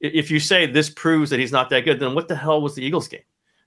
[0.00, 2.74] if you say this proves that he's not that good, then what the hell was
[2.74, 3.20] the Eagles game?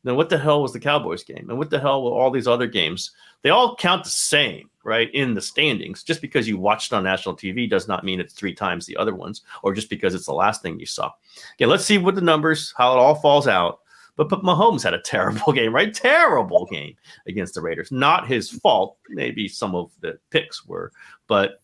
[0.04, 1.50] Then what the hell was the Cowboys game?
[1.50, 3.12] And what the hell were all these other games?
[3.42, 5.10] They all count the same, right?
[5.13, 6.04] In the standings.
[6.04, 9.16] Just because you watched on national TV does not mean it's three times the other
[9.16, 11.12] ones, or just because it's the last thing you saw.
[11.56, 13.80] Okay, let's see what the numbers, how it all falls out.
[14.16, 15.94] But, but Mahomes had a terrible game, right?
[15.94, 16.96] Terrible game
[17.28, 17.92] against the Raiders.
[17.92, 18.98] Not his fault.
[19.10, 20.92] Maybe some of the picks were,
[21.28, 21.62] but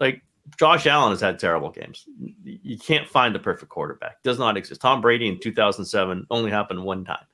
[0.00, 0.22] like
[0.58, 2.06] Josh Allen has had terrible games.
[2.42, 4.22] You can't find the perfect quarterback.
[4.22, 4.80] Does not exist.
[4.80, 7.24] Tom Brady in 2007 only happened one time.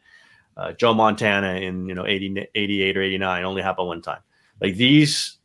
[0.57, 4.21] Uh, Joe Montana in you know 80, 88 or 89 only happened one time.
[4.61, 5.39] Like these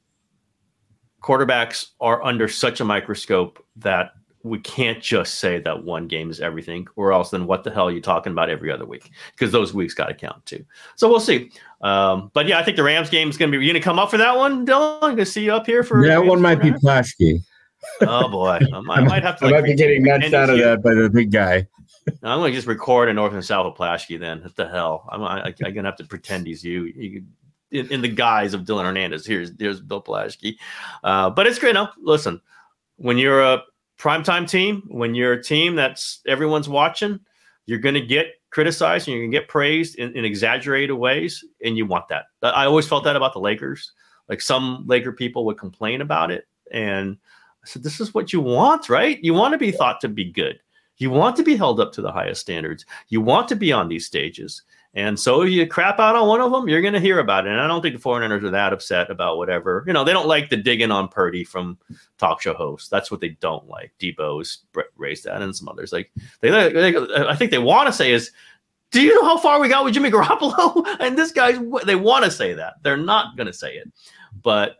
[1.21, 4.11] quarterbacks are under such a microscope that
[4.43, 7.87] we can't just say that one game is everything, or else then what the hell
[7.87, 9.09] are you talking about every other week?
[9.31, 10.63] Because those weeks got to count too.
[10.95, 11.49] So we'll see.
[11.81, 13.65] Um, but yeah, I think the Rams game is going to be.
[13.65, 14.97] You going to come up for that one, Dylan?
[15.01, 16.05] I'm going to see you up here for.
[16.05, 17.43] Yeah, one might be Plaschke.
[18.01, 19.45] Oh boy, I might, I might have to.
[19.45, 21.67] Like, I might be getting nuts out of that by the big guy.
[22.07, 24.19] I'm going to just record a North and South of Plaschke.
[24.19, 25.07] Then what the hell?
[25.11, 26.85] I'm, I, am going to have to pretend he's you.
[26.85, 27.23] you
[27.71, 29.25] in, in, the guise of Dylan Hernandez.
[29.25, 30.57] Here's here's Bill Plaschke.
[31.03, 31.73] Uh, but it's great.
[31.73, 32.41] No, listen,
[32.97, 33.63] when you're a
[33.97, 37.19] primetime team, when you're a team that's everyone's watching,
[37.65, 41.77] you're going to get criticized and you're to get praised in, in, exaggerated ways, and
[41.77, 42.25] you want that.
[42.41, 43.91] I always felt that about the Lakers.
[44.29, 47.17] Like some Laker people would complain about it, and
[47.63, 49.19] I said, "This is what you want, right?
[49.23, 50.59] You want to be thought to be good.
[50.97, 52.85] You want to be held up to the highest standards.
[53.09, 54.63] You want to be on these stages."
[54.95, 57.45] And so if you crap out on one of them, you're going to hear about
[57.45, 57.51] it.
[57.51, 59.83] And I don't think the 49ers are that upset about whatever.
[59.85, 61.77] You know, they don't like the digging on Purdy from
[62.17, 62.87] talk show hosts.
[62.87, 63.91] That's what they don't like.
[63.99, 64.59] Deebo's
[64.95, 65.91] raised that and some others.
[65.91, 68.31] Like they, they I think they want to say is,
[68.91, 70.85] do you know how far we got with Jimmy Garoppolo?
[71.01, 72.75] and this guy's, they want to say that.
[72.81, 73.91] They're not going to say it.
[74.41, 74.77] But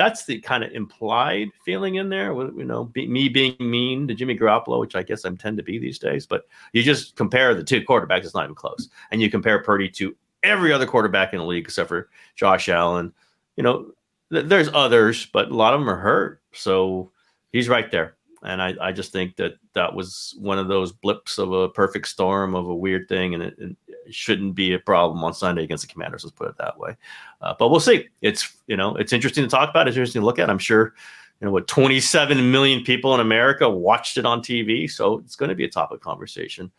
[0.00, 2.32] that's the kind of implied feeling in there.
[2.32, 5.62] You know, be, me being mean to Jimmy Garoppolo, which I guess I tend to
[5.62, 6.24] be these days.
[6.26, 8.88] But you just compare the two quarterbacks; it's not even close.
[9.10, 13.12] And you compare Purdy to every other quarterback in the league except for Josh Allen.
[13.56, 13.92] You know,
[14.32, 16.40] th- there's others, but a lot of them are hurt.
[16.54, 17.12] So
[17.52, 18.16] he's right there.
[18.42, 22.08] And I, I just think that that was one of those blips of a perfect
[22.08, 23.76] storm of a weird thing, and it, it
[24.10, 26.24] shouldn't be a problem on Sunday against the Commanders.
[26.24, 26.96] Let's put it that way.
[27.42, 28.08] Uh, but we'll see.
[28.22, 29.88] It's you know it's interesting to talk about.
[29.88, 30.48] It's interesting to look at.
[30.48, 30.94] I'm sure
[31.40, 35.50] you know what 27 million people in America watched it on TV, so it's going
[35.50, 36.70] to be a topic conversation.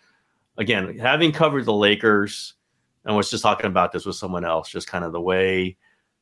[0.58, 2.56] Again, having covered the Lakers,
[3.06, 5.78] and was just talking about this with someone else, just kind of the way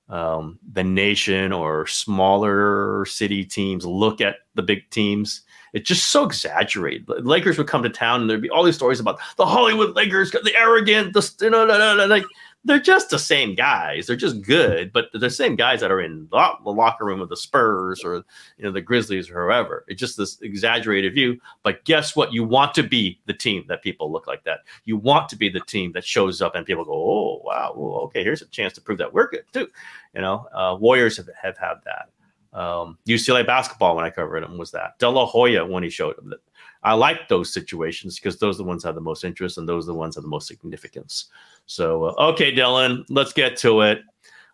[0.10, 5.42] um, the nation or smaller city teams look at the big teams.
[5.74, 7.08] It's just so exaggerated.
[7.26, 10.32] Lakers would come to town and there'd be all these stories about the Hollywood Lakers,
[10.32, 11.66] the arrogant, the you know,
[12.08, 12.24] like
[12.66, 14.06] they're just the same guys.
[14.06, 17.30] They're just good, but they're the same guys that are in the locker room with
[17.30, 18.16] the Spurs or
[18.58, 19.86] you know the Grizzlies or whoever.
[19.88, 21.40] It's just this exaggerated view.
[21.64, 22.34] But guess what?
[22.34, 24.60] You want to be the team that people look like that.
[24.84, 27.94] You want to be the team that shows up and people go, "Oh, wow, well,
[28.02, 29.68] okay, here's a chance to prove that we're good too."
[30.14, 32.10] You know, uh, Warriors have, have had that.
[32.52, 34.98] Um, UCLA basketball when I covered them was that.
[35.00, 36.40] De La Hoya when he showed them that.
[36.84, 39.68] I like those situations because those are the ones that have the most interest and
[39.68, 41.26] those are the ones that have the most significance.
[41.66, 44.02] So, uh, okay, Dylan, let's get to it.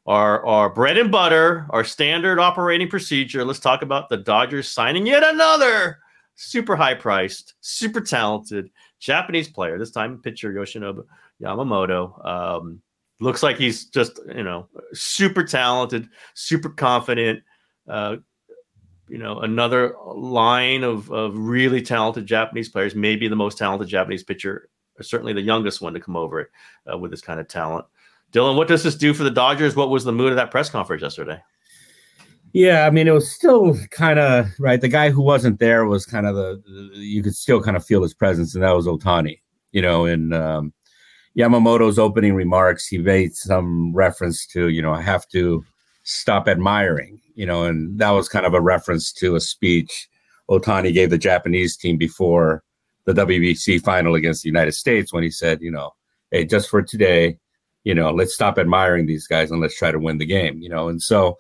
[0.07, 3.43] Our, our bread and butter, our standard operating procedure.
[3.43, 5.99] Let's talk about the Dodgers signing yet another
[6.35, 9.79] super high priced, super talented Japanese player.
[9.79, 11.05] This time, pitcher Yoshinobu
[11.41, 12.25] Yamamoto.
[12.25, 12.81] Um,
[13.19, 17.41] looks like he's just, you know, super talented, super confident.
[17.87, 18.17] Uh,
[19.07, 24.23] you know, another line of, of really talented Japanese players, maybe the most talented Japanese
[24.23, 24.69] pitcher
[25.01, 26.51] certainly the youngest one to come over
[26.91, 27.85] uh, with this kind of talent.
[28.31, 29.75] Dylan, what does this do for the Dodgers?
[29.75, 31.41] What was the mood of that press conference yesterday?
[32.53, 34.79] Yeah, I mean, it was still kind of right.
[34.79, 36.61] The guy who wasn't there was kind of the,
[36.93, 39.41] you could still kind of feel his presence, and that was Otani.
[39.73, 40.73] You know, in um,
[41.37, 45.65] Yamamoto's opening remarks, he made some reference to, you know, I have to
[46.05, 50.07] stop admiring, you know, and that was kind of a reference to a speech
[50.49, 52.63] Otani gave the Japanese team before
[53.05, 55.91] the WBC final against the United States when he said, you know,
[56.31, 57.37] hey, just for today,
[57.83, 60.69] you know, let's stop admiring these guys and let's try to win the game, you
[60.69, 60.87] know.
[60.87, 61.37] And so,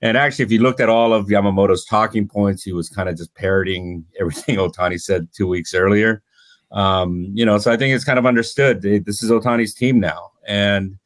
[0.00, 3.16] and actually, if you looked at all of Yamamoto's talking points, he was kind of
[3.16, 6.22] just parroting everything Otani said two weeks earlier.
[6.70, 8.82] Um, you know, so I think it's kind of understood.
[8.82, 10.30] This is Otani's team now.
[10.46, 10.98] And,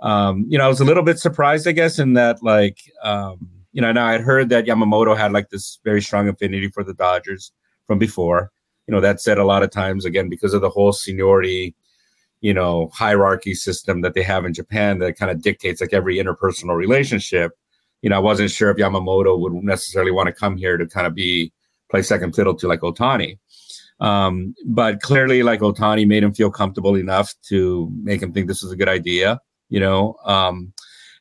[0.00, 3.48] um, you know, I was a little bit surprised, I guess, in that, like, um,
[3.72, 6.94] you know, now I'd heard that Yamamoto had like this very strong affinity for the
[6.94, 7.52] Dodgers
[7.86, 8.50] from before
[8.88, 11.76] you know that said a lot of times again because of the whole seniority
[12.40, 16.16] you know hierarchy system that they have in japan that kind of dictates like every
[16.16, 17.52] interpersonal relationship
[18.02, 21.06] you know i wasn't sure if yamamoto would necessarily want to come here to kind
[21.06, 21.52] of be
[21.90, 23.38] play second fiddle to like Otani.
[24.00, 28.62] Um, but clearly, like Otani made him feel comfortable enough to make him think this
[28.62, 29.40] was a good idea.
[29.68, 30.72] You know, um,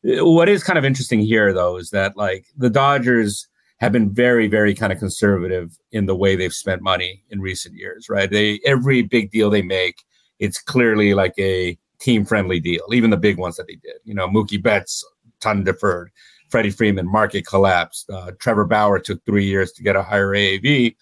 [0.04, 3.48] what is kind of interesting here, though, is that like the Dodgers
[3.80, 7.76] have been very, very kind of conservative in the way they've spent money in recent
[7.76, 8.30] years, right?
[8.30, 10.04] They every big deal they make,
[10.40, 13.96] it's clearly like a team friendly deal, even the big ones that they did.
[14.04, 15.06] You know, Mookie Betts,
[15.40, 16.12] ton deferred.
[16.50, 18.10] Freddie Freeman, market collapsed.
[18.10, 20.96] Uh, Trevor Bauer took three years to get a higher AAV.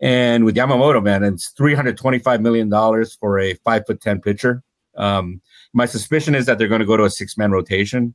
[0.00, 2.70] And with Yamamoto, man, it's $325 million
[3.20, 4.62] for a five foot 10 pitcher.
[4.96, 5.40] Um,
[5.72, 8.14] my suspicion is that they're going to go to a six man rotation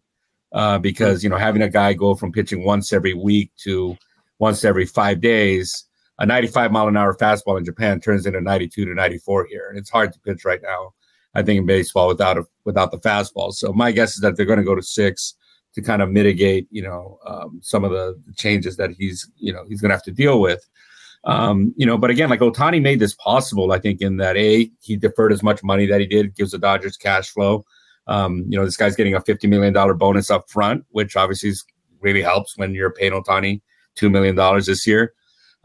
[0.53, 3.97] uh, because, you know, having a guy go from pitching once every week to
[4.39, 5.85] once every five days,
[6.19, 9.67] a 95 mile an hour fastball in Japan turns into 92 to 94 here.
[9.69, 10.93] And it's hard to pitch right now,
[11.35, 13.53] I think, in baseball without a, without the fastball.
[13.53, 15.35] So my guess is that they're going to go to six
[15.73, 19.63] to kind of mitigate, you know, um, some of the changes that he's, you know,
[19.67, 20.67] he's going to have to deal with.
[21.23, 24.69] Um, you know, but again, like Otani made this possible, I think, in that a
[24.82, 27.65] he deferred as much money that he did, gives the Dodgers cash flow.
[28.08, 31.49] Um, you know, this guy's getting a fifty million dollar bonus up front, which obviously
[31.49, 31.65] is,
[31.99, 33.62] really helps when you're paying Otani
[33.95, 35.13] two million dollars this year.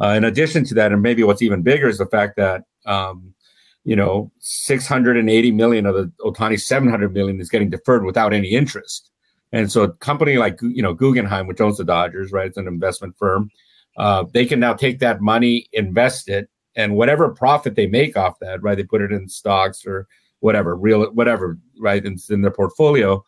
[0.02, 3.32] Uh, in addition to that, and maybe what's even bigger is the fact that um,
[3.84, 9.10] you know 680 million of the Otani 700 million is getting deferred without any interest.
[9.52, 12.48] And so a company like you know Guggenheim, which owns the Dodgers, right?
[12.48, 13.50] It's an investment firm.
[13.96, 18.38] Uh, they can now take that money, invest it, and whatever profit they make off
[18.40, 18.76] that, right?
[18.76, 20.06] They put it in stocks or
[20.40, 22.04] whatever, real whatever, right?
[22.04, 23.24] In, in their portfolio,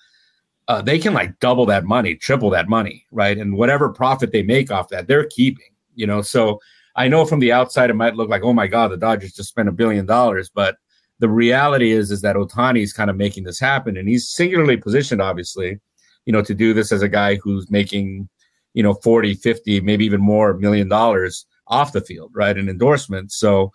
[0.68, 3.37] uh, they can like double that money, triple that money, right?
[3.37, 5.66] And whatever profit they make off that, they're keeping.
[5.94, 6.59] You know, so
[6.96, 9.48] I know from the outside it might look like, oh my god, the Dodgers just
[9.48, 10.77] spent a billion dollars, but
[11.20, 14.77] the reality is is that Otani is kind of making this happen, and he's singularly
[14.77, 15.79] positioned, obviously,
[16.27, 18.29] you know, to do this as a guy who's making,
[18.74, 22.58] you know, 40, 50, maybe even more million dollars off the field, right?
[22.58, 23.32] An endorsement.
[23.32, 23.72] So,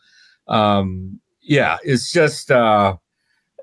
[0.47, 2.97] um, yeah, it's just, uh,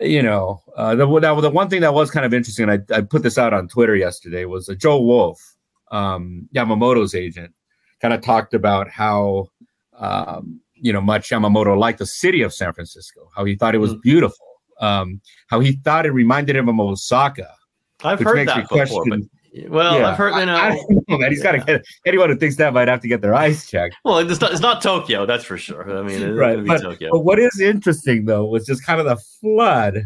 [0.01, 3.03] you know, uh, the, the, the one thing that was kind of interesting, I, I
[3.03, 5.55] put this out on Twitter yesterday, was uh, Joel Wolfe,
[5.93, 7.55] um, Yamamoto's agent,
[8.01, 9.49] kind of talked about how,
[9.99, 13.79] um, you know, much Yamamoto liked the city of San Francisco, how he thought it
[13.79, 14.03] was mm.
[14.03, 14.47] beautiful,
[14.81, 17.55] um, how he thought it reminded him of Osaka,
[18.05, 19.21] I've heard that before, but
[19.69, 20.11] well, yeah.
[20.11, 21.31] I've heard you know, I, I don't know, man.
[21.31, 23.97] He's got to get anyone who thinks that might have to get their eyes checked.
[24.05, 25.97] Well, it's not, it's not Tokyo, that's for sure.
[25.97, 26.65] I mean, right.
[26.65, 30.05] But, but, what is interesting though was just kind of the flood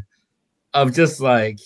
[0.75, 1.59] of just like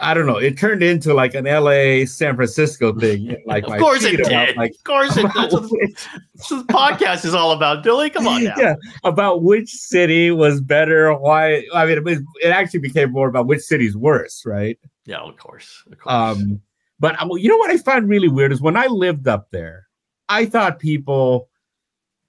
[0.00, 0.38] I don't know.
[0.38, 3.36] It turned into like an LA San Francisco thing.
[3.46, 4.56] Like, of course it did.
[4.56, 5.34] Like, of course it did.
[5.34, 8.10] That's what this podcast is all about, Billy.
[8.10, 8.54] Come on now.
[8.56, 11.12] Yeah, about which city was better.
[11.14, 11.64] Why?
[11.74, 14.78] I mean, it, it actually became more about which city's worse, right?
[15.04, 15.84] Yeah, of course.
[15.90, 16.12] Of course.
[16.12, 16.60] Um,
[17.04, 19.88] but you know what I find really weird is when I lived up there,
[20.30, 21.50] I thought people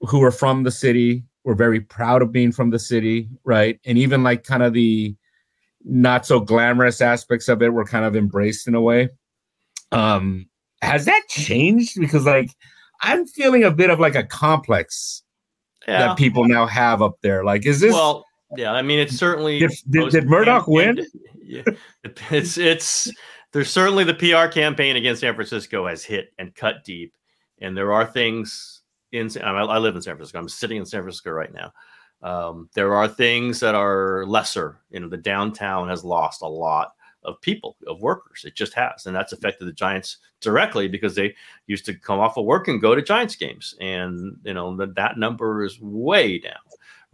[0.02, 3.80] who were from the city were very proud of being from the city, right?
[3.86, 5.16] And even like kind of the
[5.86, 9.08] not so glamorous aspects of it were kind of embraced in a way.
[9.94, 10.50] Um,
[10.82, 11.98] has that changed?
[11.98, 12.52] Because like
[13.00, 15.24] I'm feeling a bit of like a complex
[15.88, 16.00] yeah.
[16.00, 17.46] that people now have up there.
[17.46, 18.26] Like, is this well?
[18.58, 21.06] Yeah, I mean, it's certainly did, did, did Murdoch win?
[21.48, 21.62] Yeah,
[22.32, 23.08] it's it's
[23.56, 27.16] there's certainly the PR campaign against San Francisco has hit and cut deep,
[27.62, 28.82] and there are things
[29.14, 29.30] in.
[29.42, 30.40] I live in San Francisco.
[30.40, 31.72] I'm sitting in San Francisco right now.
[32.22, 34.82] Um, there are things that are lesser.
[34.90, 38.44] You know, the downtown has lost a lot of people, of workers.
[38.44, 41.34] It just has, and that's affected the Giants directly because they
[41.66, 44.96] used to come off of work and go to Giants games, and you know that
[44.96, 46.60] that number is way down.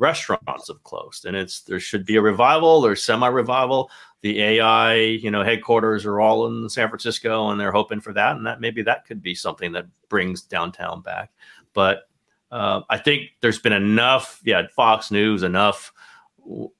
[0.01, 3.91] Restaurants have closed, and it's there should be a revival or semi-revival.
[4.21, 8.35] The AI, you know, headquarters are all in San Francisco, and they're hoping for that,
[8.35, 11.31] and that maybe that could be something that brings downtown back.
[11.73, 12.09] But
[12.51, 15.93] uh, I think there's been enough, yeah, Fox News, enough,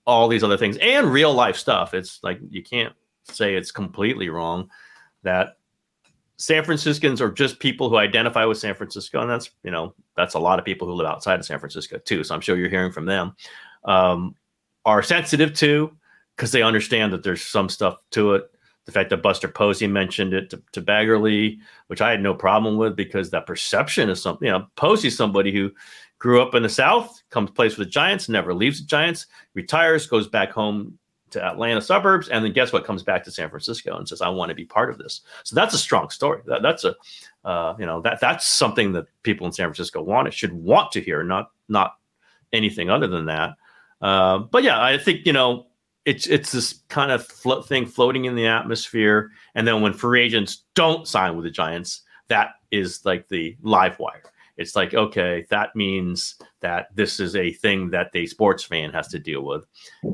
[0.06, 1.94] all these other things, and real life stuff.
[1.94, 2.94] It's like you can't
[3.26, 4.68] say it's completely wrong
[5.22, 5.58] that
[6.42, 10.34] San Franciscans are just people who identify with San Francisco, and that's you know that's
[10.34, 12.24] a lot of people who live outside of San Francisco too.
[12.24, 13.36] So I'm sure you're hearing from them.
[13.86, 14.36] Um,
[14.84, 15.92] are sensitive to
[16.36, 18.50] because they understand that there's some stuff to it
[18.88, 22.78] the fact that Buster Posey mentioned it to, to Baggarly, which I had no problem
[22.78, 25.70] with because that perception is something, you know, Posey's somebody who
[26.18, 30.08] grew up in the South, comes plays for the Giants, never leaves the Giants, retires,
[30.08, 30.98] goes back home
[31.32, 32.86] to Atlanta suburbs, and then guess what?
[32.86, 35.56] Comes back to San Francisco and says, "I want to be part of this." So
[35.56, 36.42] that's a strong story.
[36.46, 36.96] That, that's a,
[37.44, 40.28] uh, you know, that that's something that people in San Francisco want.
[40.28, 41.96] It should want to hear, not not
[42.54, 43.56] anything other than that.
[44.02, 45.68] Uh, but yeah, I think you know
[46.06, 50.22] it's it's this kind of flo- thing floating in the atmosphere, and then when free
[50.22, 54.31] agents don't sign with the Giants, that is like the live wire.
[54.58, 59.08] It's like okay that means that this is a thing that the sports fan has
[59.08, 59.66] to deal with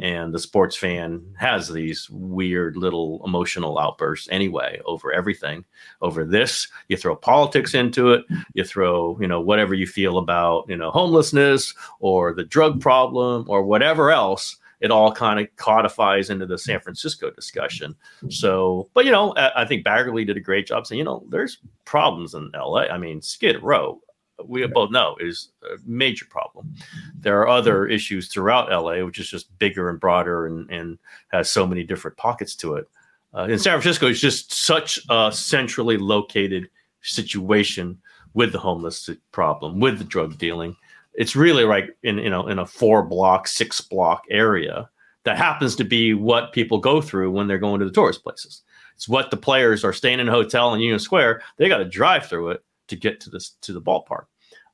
[0.02, 5.64] and the sports fan has these weird little emotional outbursts anyway over everything
[6.02, 10.66] over this you throw politics into it you throw you know whatever you feel about
[10.70, 16.30] you know homelessness or the drug problem or whatever else it all kind of codifies
[16.30, 17.96] into the San Francisco discussion.
[18.30, 21.58] So, but you know, I, think Baggarly did a great job saying, you know, there's
[21.86, 22.82] problems in LA.
[22.82, 24.00] I mean, Skid Row,
[24.46, 26.74] we both know is a major problem.
[27.20, 30.98] There are other issues throughout LA, which is just bigger and broader and, and
[31.30, 32.88] has so many different pockets to it.
[33.34, 36.70] Uh, in San Francisco, it's just such a centrally located
[37.02, 37.98] situation
[38.34, 40.76] with the homeless problem, with the drug dealing,
[41.18, 44.90] it's really like in you know in a four block, six block area
[45.24, 48.62] that happens to be what people go through when they're going to the tourist places.
[48.96, 51.42] It's what the players are staying in a hotel in Union Square.
[51.58, 54.26] They got to drive through it to get to this to the ballpark.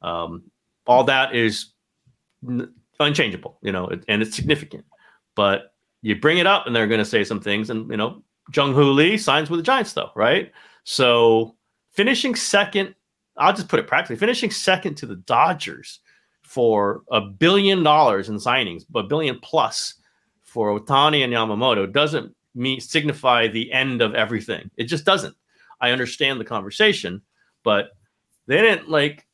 [0.01, 0.43] Um,
[0.85, 1.73] all that is
[2.47, 4.85] n- unchangeable, you know, and it's significant.
[5.35, 8.23] But you bring it up, and they're going to say some things, and you know,
[8.53, 10.51] Jung Hoo Lee signs with the Giants, though, right?
[10.83, 11.55] So
[11.91, 12.93] finishing second,
[13.37, 15.99] I'll just put it practically, finishing second to the Dodgers
[16.41, 19.95] for a billion dollars in signings, but billion plus
[20.43, 24.69] for Otani and Yamamoto doesn't mean signify the end of everything.
[24.77, 25.35] It just doesn't.
[25.81, 27.21] I understand the conversation,
[27.63, 27.91] but
[28.47, 29.25] they didn't like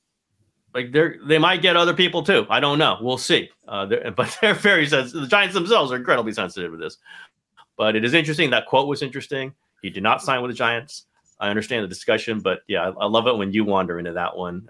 [0.74, 2.46] like they're they might get other people too.
[2.50, 2.98] I don't know.
[3.02, 3.50] We'll see.
[3.68, 5.22] Uh, they're, but they're very sensitive.
[5.22, 6.98] The Giants themselves are incredibly sensitive to this.
[7.78, 8.50] But it is interesting.
[8.50, 9.54] That quote was interesting.
[9.82, 11.06] He did not sign with the Giants.
[11.40, 14.36] I understand the discussion, but yeah, I, I love it when you wander into that
[14.36, 14.68] one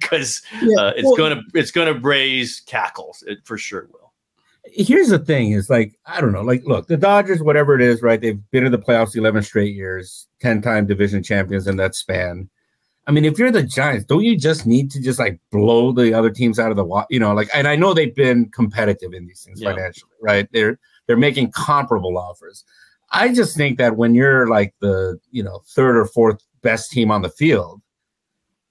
[0.00, 3.24] because uh, yeah, uh, it's well, gonna it's gonna raise cackles.
[3.26, 4.12] It for sure will.
[4.64, 8.02] Here's the thing: is like I don't know, like look, the Dodgers, whatever it is,
[8.02, 8.20] right?
[8.20, 12.48] They've been in the playoffs eleven straight years, ten time division champions in that span.
[13.06, 16.12] I mean, if you're the Giants, don't you just need to just like blow the
[16.12, 17.06] other teams out of the water?
[17.08, 19.70] You know, like, and I know they've been competitive in these things yeah.
[19.70, 20.48] financially, right?
[20.52, 22.64] They're they're making comparable offers.
[23.12, 27.12] I just think that when you're like the you know third or fourth best team
[27.12, 27.80] on the field,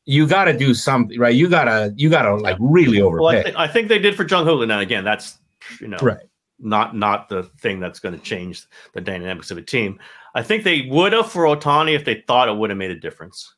[0.04, 1.34] you got to do something, right?
[1.34, 3.24] You gotta you gotta like really overpay.
[3.24, 4.66] Well, I, th- I think they did for Jung Hoo.
[4.66, 5.40] Now again, that's
[5.80, 6.20] you know right.
[6.60, 9.98] not not the thing that's going to change the dynamics of a team.
[10.34, 13.00] I think they would have for Otani if they thought it would have made a
[13.00, 13.56] difference.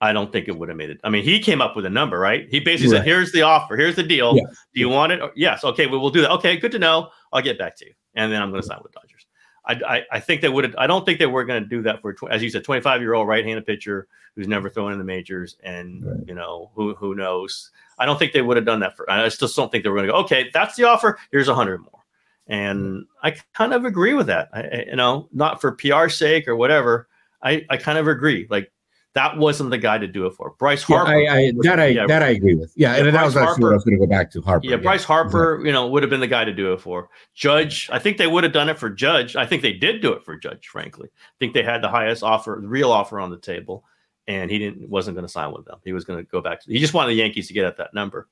[0.00, 1.00] I don't think it would have made it.
[1.02, 2.46] I mean, he came up with a number, right?
[2.50, 2.98] He basically right.
[2.98, 3.76] said, "Here's the offer.
[3.76, 4.34] Here's the deal.
[4.34, 5.20] Do you want it?
[5.34, 5.64] Yes.
[5.64, 5.86] Okay.
[5.86, 6.30] Well, we'll do that.
[6.32, 6.56] Okay.
[6.56, 7.10] Good to know.
[7.32, 9.26] I'll get back to you, and then I'm going to sign with Dodgers."
[9.68, 10.74] I, I, think they would.
[10.76, 13.12] I don't think they were going to do that for, as you said, 25 year
[13.12, 16.16] old right handed pitcher who's never thrown in the majors, and right.
[16.26, 17.70] you know who who knows.
[17.98, 19.10] I don't think they would have done that for.
[19.10, 20.18] I just don't think they were going to go.
[20.20, 21.18] Okay, that's the offer.
[21.30, 22.04] Here's a hundred more,
[22.46, 24.48] and I kind of agree with that.
[24.54, 27.08] I, you know, not for PR sake or whatever.
[27.42, 28.46] I I kind of agree.
[28.48, 28.72] Like
[29.14, 30.54] that wasn't the guy to do it for.
[30.58, 31.18] Bryce Harper.
[31.18, 32.72] Yeah, I, I, that I yeah, that I agree with.
[32.76, 34.66] Yeah, yeah and that was actually what I was going to go back to Harper.
[34.66, 35.68] Yeah, Bryce Harper, exactly.
[35.68, 37.08] you know, would have been the guy to do it for.
[37.34, 39.34] Judge, I think they would have done it for Judge.
[39.34, 40.68] I think they did do it for Judge.
[40.68, 43.84] Frankly, I think they had the highest offer, the real offer on the table,
[44.26, 45.78] and he didn't wasn't going to sign with them.
[45.84, 46.62] He was going to go back.
[46.62, 48.28] To, he just wanted the Yankees to get at that number.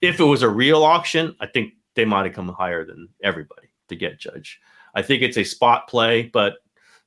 [0.00, 3.68] If it was a real auction, I think they might have come higher than everybody
[3.88, 4.60] to get Judge.
[4.94, 6.54] I think it's a spot play, but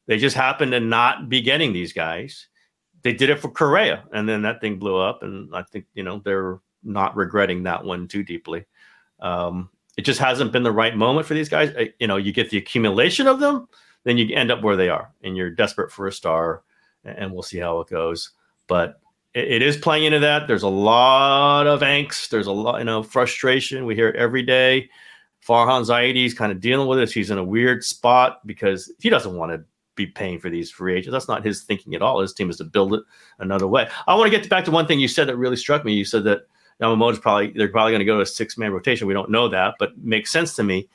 [0.07, 2.47] they just happen to not be getting these guys
[3.03, 5.23] they did it for Correa, and then that thing blew up.
[5.23, 8.65] And I think you know they're not regretting that one too deeply.
[9.19, 11.73] Um, it just hasn't been the right moment for these guys.
[11.99, 13.67] You know, you get the accumulation of them,
[14.03, 16.63] then you end up where they are, and you're desperate for a star.
[17.05, 18.31] And we'll see how it goes.
[18.67, 19.01] But
[19.33, 20.47] it, it is playing into that.
[20.47, 22.29] There's a lot of angst.
[22.29, 23.85] There's a lot, you know, frustration.
[23.85, 24.89] We hear it every day.
[25.45, 27.11] Farhan Zaidi is kind of dealing with this.
[27.11, 30.95] He's in a weird spot because he doesn't want to be paying for these free
[30.95, 31.11] agents.
[31.11, 32.19] That's not his thinking at all.
[32.19, 33.03] His team is to build it
[33.39, 33.87] another way.
[34.07, 35.93] I want to get back to one thing you said that really struck me.
[35.93, 36.47] You said that
[36.81, 39.07] Yamamoto's probably they're probably going to go to a six man rotation.
[39.07, 40.87] We don't know that, but makes sense to me.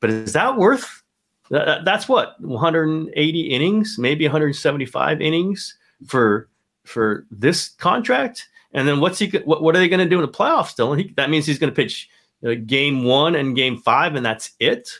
[0.00, 1.02] But is that worth?
[1.50, 6.48] That's what 180 innings, maybe 175 innings for
[6.84, 8.48] for this contract.
[8.72, 9.28] And then what's he?
[9.44, 10.68] What, what are they going to do in the playoffs?
[10.68, 12.08] Still, he, that means he's going to pitch
[12.46, 14.90] uh, game one and game five, and that's it.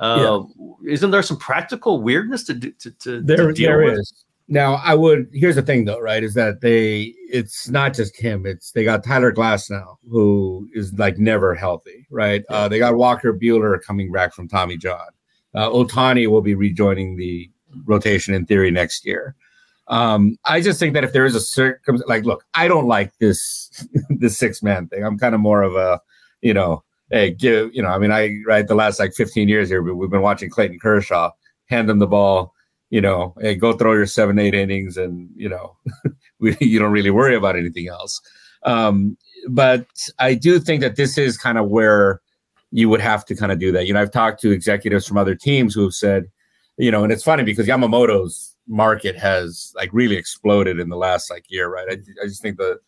[0.00, 0.92] Uh, yeah.
[0.92, 3.98] Isn't there some practical weirdness to do, to, to, there, to deal there with?
[3.98, 4.24] Is.
[4.48, 5.28] Now, I would.
[5.32, 6.22] Here's the thing, though, right?
[6.22, 7.14] Is that they?
[7.30, 8.46] It's not just him.
[8.46, 12.44] It's they got Tyler Glasnow, who is like never healthy, right?
[12.48, 12.56] Yeah.
[12.56, 15.08] Uh, they got Walker Buehler coming back from Tommy John.
[15.54, 17.50] Uh, Ohtani will be rejoining the
[17.84, 19.34] rotation in theory next year.
[19.88, 23.16] Um, I just think that if there is a circum, like, look, I don't like
[23.18, 25.04] this this six man thing.
[25.04, 26.00] I'm kind of more of a,
[26.40, 29.68] you know, hey, give you know, I mean, I right the last like 15 years
[29.68, 31.30] here, we've been watching Clayton Kershaw
[31.66, 32.54] hand him the ball,
[32.90, 35.76] you know, hey, go throw your seven, eight innings, and you know,
[36.38, 38.20] we, you don't really worry about anything else.
[38.64, 39.16] Um,
[39.48, 39.86] but
[40.18, 42.20] I do think that this is kind of where
[42.70, 43.86] you would have to kind of do that.
[43.86, 46.26] You know, I've talked to executives from other teams who have said,
[46.76, 51.30] you know, and it's funny because Yamamoto's market has like really exploded in the last
[51.30, 51.88] like year, right?
[51.88, 52.78] I, I just think the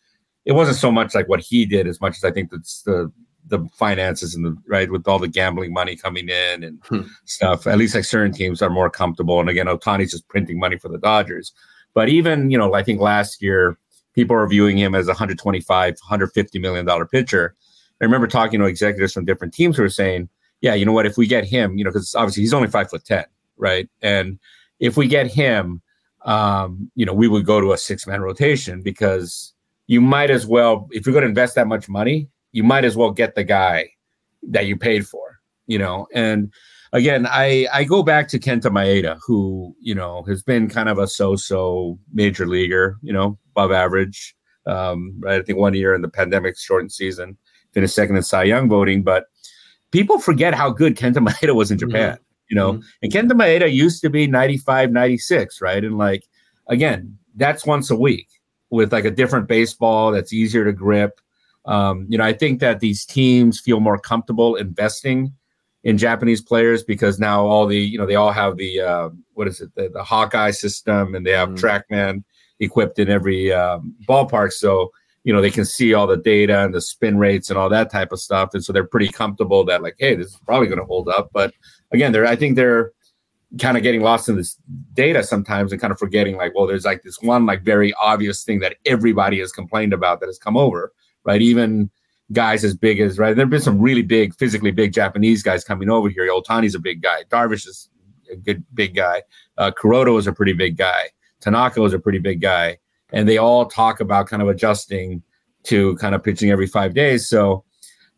[0.44, 3.12] it wasn't so much like what he did as much as I think that's the
[3.50, 7.02] the finances and the right with all the gambling money coming in and hmm.
[7.24, 7.66] stuff.
[7.66, 9.40] At least like certain teams are more comfortable.
[9.40, 11.52] And again, Otani's just printing money for the Dodgers.
[11.92, 13.76] But even you know, I think last year
[14.14, 17.54] people are viewing him as a 125, 150 million dollar pitcher.
[18.00, 20.28] I remember talking to executives from different teams who were saying,
[20.62, 21.06] "Yeah, you know what?
[21.06, 23.24] If we get him, you know, because obviously he's only five foot ten,
[23.58, 23.88] right?
[24.00, 24.38] And
[24.78, 25.82] if we get him,
[26.24, 29.52] um, you know, we would go to a six man rotation because
[29.90, 32.96] you might as well, if you're going to invest that much money, you might as
[32.96, 33.90] well get the guy
[34.48, 36.06] that you paid for, you know.
[36.14, 36.52] And
[36.92, 40.98] again, I I go back to Kenta Maeda, who you know has been kind of
[40.98, 44.34] a so-so major leaguer, you know, above average.
[44.66, 47.36] Um, right, I think one year in the pandemic shortened season,
[47.72, 49.26] finished second in Cy Young voting, but
[49.90, 51.90] people forget how good Kenta Maeda was in mm-hmm.
[51.90, 52.14] Japan.
[52.14, 52.24] Mm-hmm.
[52.48, 52.82] You know, mm-hmm.
[53.02, 55.84] and Kenta Maeda used to be 95, 96, right?
[55.84, 56.24] And like
[56.66, 58.28] again, that's once a week
[58.70, 61.20] with like a different baseball that's easier to grip.
[61.66, 65.32] Um, you know, I think that these teams feel more comfortable investing
[65.82, 69.48] in Japanese players because now all the you know they all have the uh, what
[69.48, 71.58] is it the, the Hawkeye system and they have mm.
[71.58, 72.22] TrackMan
[72.60, 74.90] equipped in every um, ballpark, so
[75.24, 77.90] you know they can see all the data and the spin rates and all that
[77.90, 80.78] type of stuff, and so they're pretty comfortable that like hey this is probably going
[80.78, 81.30] to hold up.
[81.32, 81.54] But
[81.92, 82.92] again, they're I think they're
[83.58, 84.56] kind of getting lost in this
[84.92, 88.44] data sometimes and kind of forgetting like well there's like this one like very obvious
[88.44, 90.92] thing that everybody has complained about that has come over
[91.24, 91.90] right even
[92.32, 93.34] guys as big as right.
[93.34, 96.28] There have been some really big, physically big Japanese guys coming over here.
[96.28, 97.24] Ohtani's a big guy.
[97.30, 97.88] Darvish is
[98.30, 99.22] a good big guy.
[99.58, 101.10] Uh, Kuroda is a pretty big guy.
[101.40, 102.78] Tanaka is a pretty big guy,
[103.12, 105.22] and they all talk about kind of adjusting
[105.64, 107.28] to kind of pitching every five days.
[107.28, 107.64] So,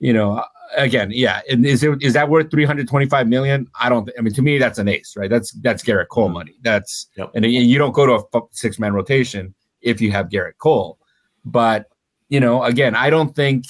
[0.00, 0.44] you know,
[0.76, 3.68] again, yeah, and is it is that worth three hundred twenty five million?
[3.80, 4.11] I don't.
[4.18, 5.30] I mean, to me, that's an ace, right?
[5.30, 6.34] That's that's Gerrit Cole mm-hmm.
[6.34, 6.55] money.
[6.62, 7.30] That's yep.
[7.34, 10.98] and you don't go to a six man rotation if you have Gerrit Cole,
[11.44, 11.86] but
[12.33, 13.66] you know, again, I don't think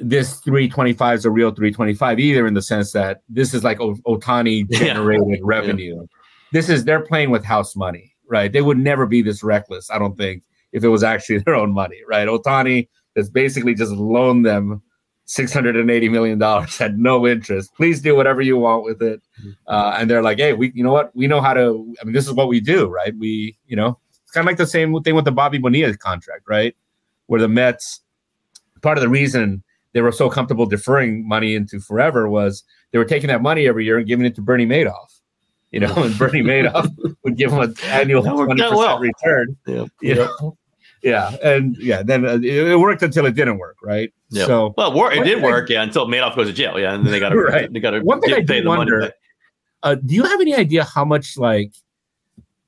[0.00, 4.68] this 325 is a real 325 either in the sense that this is like Otani
[4.70, 5.36] generated yeah.
[5.42, 5.96] revenue.
[5.96, 6.06] Yeah.
[6.52, 8.50] This is they're playing with house money, right?
[8.50, 11.74] They would never be this reckless, I don't think, if it was actually their own
[11.74, 12.26] money, right?
[12.26, 14.80] Otani has basically just loaned them
[15.26, 17.74] 680 million dollars at no interest.
[17.74, 19.20] Please do whatever you want with it.
[19.38, 19.50] Mm-hmm.
[19.66, 21.14] Uh, and they're like, hey, we, you know what?
[21.14, 21.94] We know how to.
[22.00, 23.12] I mean, this is what we do, right?
[23.18, 26.44] We, you know, it's kind of like the same thing with the Bobby Bonilla contract,
[26.48, 26.74] right?
[27.26, 28.00] Where the Mets,
[28.82, 29.62] part of the reason
[29.96, 32.62] they were so comfortable deferring money into forever was
[32.92, 35.20] they were taking that money every year and giving it to Bernie Madoff.
[35.70, 38.98] You know, and Bernie Madoff would give them an annual twenty percent well.
[38.98, 39.56] return.
[39.66, 40.28] Yeah, yeah,
[41.02, 44.12] yeah, and yeah, then uh, it, it, worked until it didn't work, right?
[44.28, 44.44] Yeah.
[44.44, 47.18] So well, it did work, yeah, until Madoff goes to jail, yeah, and then they
[47.18, 47.72] got to right.
[47.72, 49.12] they got to one thing I do wonder.
[49.82, 51.72] Uh, do you have any idea how much like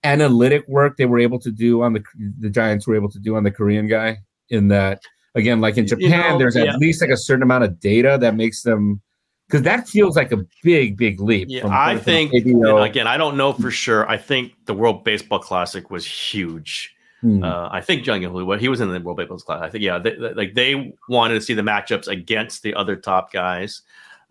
[0.03, 2.03] analytic work they were able to do on the
[2.39, 4.19] the Giants were able to do on the Korean guy
[4.51, 5.03] in that?
[5.35, 6.65] Again, like in Japan, you know, there's yeah.
[6.65, 9.01] at least like a certain amount of data that makes them
[9.49, 11.49] because that feels like a big, big leap.
[11.51, 14.09] Yeah, from, I from think again, I don't know for sure.
[14.09, 16.95] I think the World Baseball Classic was huge.
[17.23, 17.43] Hmm.
[17.43, 19.65] Uh, I think Jung Hoo, what he was in the World Baseball Classic.
[19.65, 22.95] I think yeah, they, they, like they wanted to see the matchups against the other
[22.95, 23.83] top guys,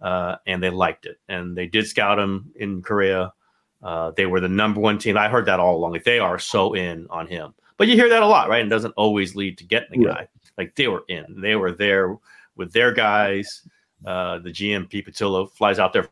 [0.02, 1.20] uh, and they liked it.
[1.28, 3.34] And they did scout him in Korea.
[3.82, 5.18] Uh, they were the number one team.
[5.18, 5.94] I heard that all along.
[5.94, 7.54] Like they are so in on him.
[7.78, 8.62] But you hear that a lot, right?
[8.62, 10.28] And doesn't always lead to getting the guy.
[10.58, 11.26] Like they were in.
[11.40, 12.18] They were there
[12.56, 13.68] with their guys.
[14.06, 16.10] Uh, the GM Pete Putila flies out there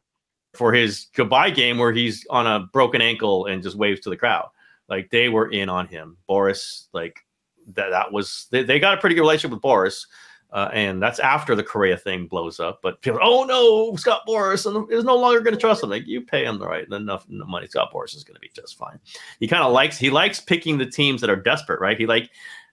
[0.54, 4.18] for his goodbye game where he's on a broken ankle and just waves to the
[4.18, 4.50] crowd.
[4.88, 6.18] Like they were in on him.
[6.30, 7.20] Boras, like
[7.74, 10.06] that that was they, they got a pretty good relationship with Boras.
[10.52, 12.80] Uh, and that's after the Correa thing blows up.
[12.82, 15.90] But people, oh no, Scott Boras is no longer going to trust him.
[15.90, 18.78] Like you pay him the right enough money, Scott Boras is going to be just
[18.78, 19.00] fine.
[19.40, 22.00] He kind of likes he likes picking the teams that are desperate, right?
[22.00, 22.30] He like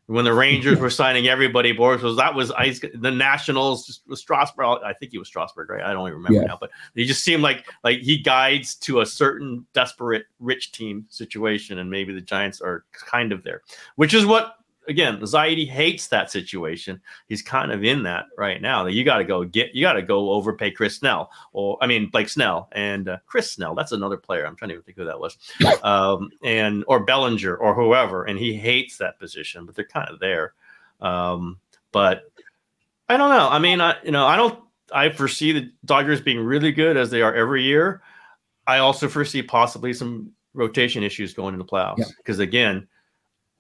[0.06, 2.80] when the Rangers were signing everybody, Boras was that was ice.
[2.80, 4.80] The Nationals was Strasburg.
[4.84, 5.82] I think he was Strasburg, right?
[5.82, 6.46] I don't even remember yeah.
[6.46, 11.06] now, but he just seemed like like he guides to a certain desperate rich team
[11.08, 13.62] situation, and maybe the Giants are kind of there,
[13.96, 14.56] which is what
[14.89, 17.01] again, Zaidi hates that situation.
[17.28, 18.85] He's kind of in that right now.
[18.85, 21.87] That you got to go get, you got to go overpay Chris Snell, or I
[21.87, 23.74] mean Blake Snell and uh, Chris Snell.
[23.74, 24.47] That's another player.
[24.47, 25.37] I'm trying to even think who that was,
[25.83, 28.24] um, and or Bellinger or whoever.
[28.24, 30.55] And he hates that position, but they're kind of there.
[31.01, 31.59] Um,
[31.93, 32.30] but
[33.09, 33.49] I don't know.
[33.49, 34.59] I mean, I you know, I don't.
[34.93, 38.03] I foresee the Dodgers being really good as they are every year.
[38.66, 42.45] I also foresee possibly some rotation issues going into playoffs because yeah.
[42.45, 42.89] again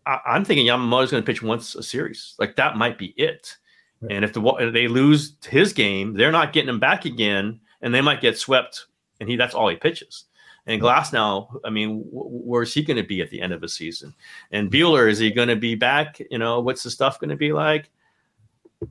[0.06, 2.34] I, am thinking Yamamoto's going to pitch once a series.
[2.38, 3.56] Like that might be it.
[4.10, 7.94] And if the if they lose his game, they're not getting him back again, and
[7.94, 8.86] they might get swept.
[9.20, 10.24] And he that's all he pitches.
[10.66, 14.14] And Glasnow, I mean, where's he going to be at the end of the season?
[14.52, 16.20] And Buehler, is he going to be back?
[16.30, 17.90] You know, what's the stuff going to be like?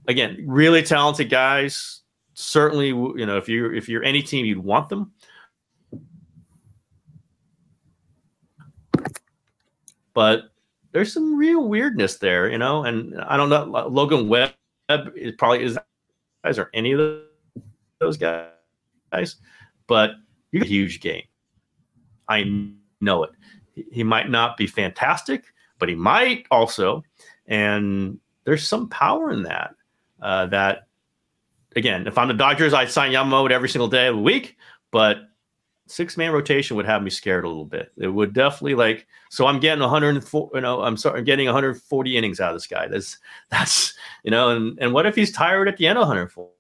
[0.08, 2.02] Again, really talented guys.
[2.34, 5.12] Certainly, you know, if you're if you're any team, you'd want them.
[10.14, 10.52] But
[10.92, 12.84] there's some real weirdness there, you know.
[12.84, 14.54] And I don't know, Logan Webb
[15.16, 15.78] is probably is
[16.44, 17.22] guys are any of
[18.00, 19.36] those guys,
[19.88, 20.12] but
[20.52, 21.24] you get a huge game.
[22.28, 23.32] I know it.
[23.92, 25.46] He might not be fantastic,
[25.80, 27.04] but he might also.
[27.48, 29.76] And there's some power in that.
[30.22, 30.88] Uh, that
[31.76, 34.58] again, if I'm the Dodgers, I'd sign Yamamoto every single day of the week.
[34.92, 35.18] But
[35.92, 37.92] six man rotation would have me scared a little bit.
[37.98, 39.08] It would definitely like.
[39.30, 40.52] So I'm getting 104.
[40.54, 42.88] You know, I'm sorry, I'm getting 140 innings out of this guy.
[42.88, 43.18] That's
[43.50, 46.52] that's you know, and and what if he's tired at the end of 140?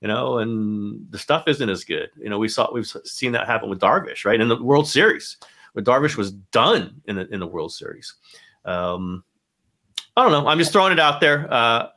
[0.00, 2.10] You know, and the stuff isn't as good.
[2.16, 4.40] You know, we saw we've seen that happen with Darvish, right?
[4.40, 5.38] In the World Series,
[5.72, 8.14] where Darvish was done in the in the World Series.
[8.64, 9.24] Um,
[10.16, 10.48] I don't know.
[10.48, 11.52] I'm just throwing it out there.
[11.52, 11.88] Uh,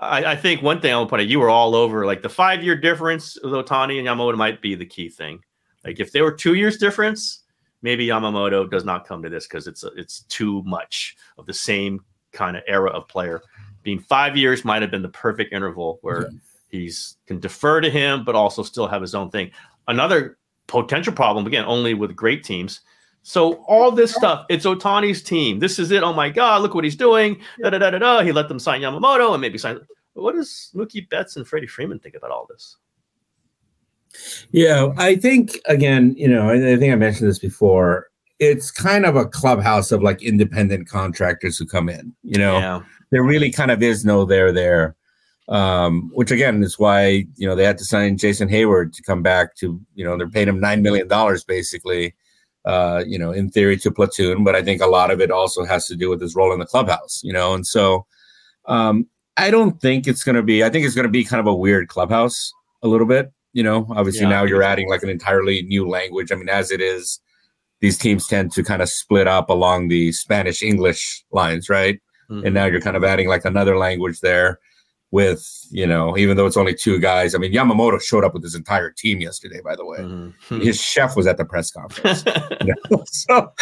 [0.00, 2.28] I, I, think one thing I will point out, you were all over like the
[2.28, 5.42] five year difference with Ohtani and Yamamoto might be the key thing.
[5.84, 7.44] Like if there were two years difference,
[7.82, 12.00] maybe Yamamoto does not come to this because it's it's too much of the same
[12.32, 13.42] kind of era of player.
[13.82, 16.38] Being five years might have been the perfect interval where yeah.
[16.68, 19.50] he's can defer to him, but also still have his own thing.
[19.86, 22.80] Another potential problem, again, only with great teams,
[23.22, 25.58] so all this stuff, it's Otani's team.
[25.58, 26.02] This is it.
[26.02, 27.40] Oh my God, look what he's doing.
[27.62, 28.22] Da, da, da, da, da.
[28.22, 29.78] He let them sign Yamamoto and maybe sign.
[30.14, 32.76] What does Mookie Betts and Freddie Freeman think about all this?
[34.50, 38.08] Yeah, I think again, you know, I, I think I mentioned this before.
[38.38, 42.14] It's kind of a clubhouse of like independent contractors who come in.
[42.22, 42.80] You know, yeah.
[43.10, 44.96] there really kind of is no there there.
[45.48, 49.20] Um, which again is why you know they had to sign Jason Heyward to come
[49.20, 52.14] back to you know they're paying him nine million dollars basically
[52.64, 55.64] uh, you know, in theory to platoon, but I think a lot of it also
[55.64, 58.06] has to do with his role in the clubhouse, you know, and so
[58.66, 59.06] um,
[59.36, 60.62] I don't think it's going to be.
[60.62, 62.52] I think it's going to be kind of a weird clubhouse
[62.82, 63.86] a little bit, you know.
[63.90, 66.30] Obviously, yeah, now you're adding like an entirely new language.
[66.30, 67.20] I mean, as it is,
[67.80, 71.98] these teams tend to kind of split up along the Spanish English lines, right?
[72.30, 72.46] Mm-hmm.
[72.46, 74.58] And now you're kind of adding like another language there
[75.12, 77.34] with you know even though it's only two guys.
[77.34, 79.98] I mean yamamoto showed up with his entire team yesterday by the way.
[79.98, 80.60] Mm-hmm.
[80.60, 82.24] his chef was at the press conference.
[83.12, 83.52] So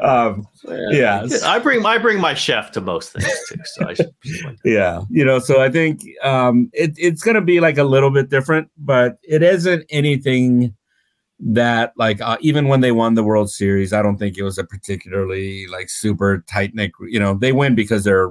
[0.00, 0.46] um,
[0.90, 1.38] yeah, yeah.
[1.44, 4.14] I bring i bring my chef to most things too so I should,
[4.64, 5.02] yeah.
[5.10, 8.30] You know so i think um, it, it's going to be like a little bit
[8.30, 10.74] different but it isn't anything
[11.40, 14.56] that like uh, even when they won the world series i don't think it was
[14.56, 18.30] a particularly like super tight knit you know they win because they're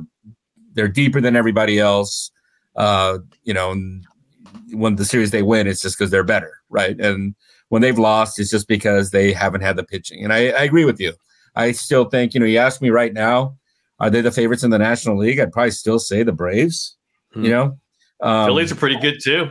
[0.74, 2.32] they're deeper than everybody else.
[2.76, 3.76] Uh, you know,
[4.72, 7.00] when the series they win, it's just because they're better, right?
[7.00, 7.36] And
[7.70, 10.24] when they've lost, it's just because they haven't had the pitching.
[10.24, 11.14] And I, I agree with you.
[11.56, 13.58] I still think, you know, you ask me right now,
[14.00, 15.40] are they the favorites in the National League?
[15.40, 16.98] I'd probably still say the Braves.
[17.34, 17.46] Hmm.
[17.46, 17.80] You know,
[18.22, 19.50] um, Phillies are pretty good too.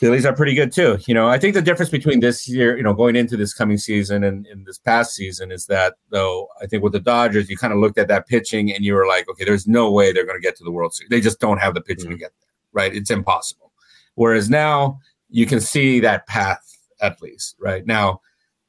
[0.00, 0.96] Phillies are pretty good too.
[1.06, 3.76] You know, I think the difference between this year, you know, going into this coming
[3.76, 7.58] season and in this past season is that though I think with the Dodgers, you
[7.58, 10.24] kind of looked at that pitching and you were like, okay, there's no way they're
[10.24, 11.10] going to get to the World Series.
[11.10, 12.12] They just don't have the pitching mm-hmm.
[12.14, 12.96] to get there, right?
[12.96, 13.72] It's impossible.
[14.14, 17.84] Whereas now you can see that path at least, right?
[17.84, 18.22] Now,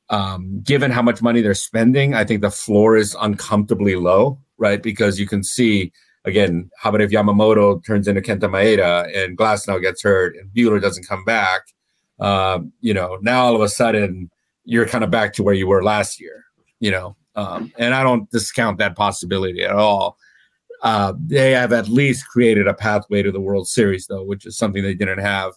[0.09, 4.83] um, given how much money they're spending, I think the floor is uncomfortably low, right?
[4.83, 5.93] Because you can see
[6.25, 10.81] again, how about if Yamamoto turns into Kenta Maeda and Glasnow gets hurt and Buehler
[10.81, 11.61] doesn't come back?
[12.19, 14.29] Um, you know, now all of a sudden
[14.63, 16.45] you're kind of back to where you were last year,
[16.79, 20.17] you know, um, and I don't discount that possibility at all.
[20.83, 24.57] Uh, they have at least created a pathway to the World Series, though, which is
[24.57, 25.53] something they didn't have.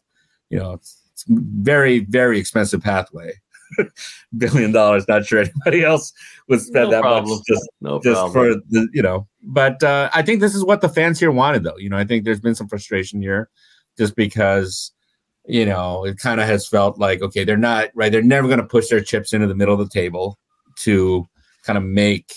[0.51, 3.33] You know, it's, it's very, very expensive pathway
[4.39, 5.07] billion dollars.
[5.09, 6.13] Not sure anybody else
[6.49, 7.31] would spend no that problem.
[7.31, 8.33] much just, no just problem.
[8.33, 9.27] for the, you know.
[9.43, 11.79] But uh, I think this is what the fans here wanted, though.
[11.79, 13.49] You know, I think there's been some frustration here,
[13.99, 14.93] just because
[15.47, 18.11] you know it kind of has felt like okay, they're not right.
[18.11, 20.39] They're never going to push their chips into the middle of the table
[20.81, 21.27] to
[21.65, 22.35] kind of make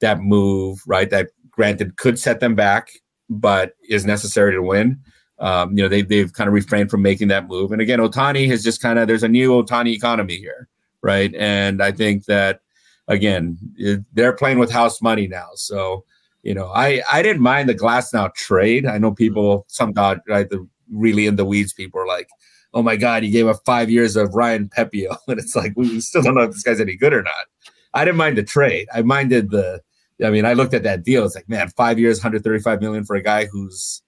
[0.00, 1.10] that move, right?
[1.10, 2.90] That granted could set them back,
[3.28, 5.00] but is necessary to win.
[5.40, 7.72] Um, you know, they, they've kind of refrained from making that move.
[7.72, 10.68] And again, Otani has just kind of, there's a new Otani economy here,
[11.02, 11.32] right?
[11.36, 12.60] And I think that,
[13.06, 15.48] again, it, they're playing with house money now.
[15.54, 16.04] So,
[16.42, 18.86] you know, I, I didn't mind the Glasnow trade.
[18.86, 22.28] I know people, some dog, right, the really in the weeds people are like,
[22.74, 25.16] oh my God, he gave up five years of Ryan Pepiot.
[25.28, 27.46] And it's like, we still don't know if this guy's any good or not.
[27.94, 28.88] I didn't mind the trade.
[28.92, 29.80] I minded the,
[30.24, 31.24] I mean, I looked at that deal.
[31.24, 34.02] It's like, man, five years, 135 million for a guy who's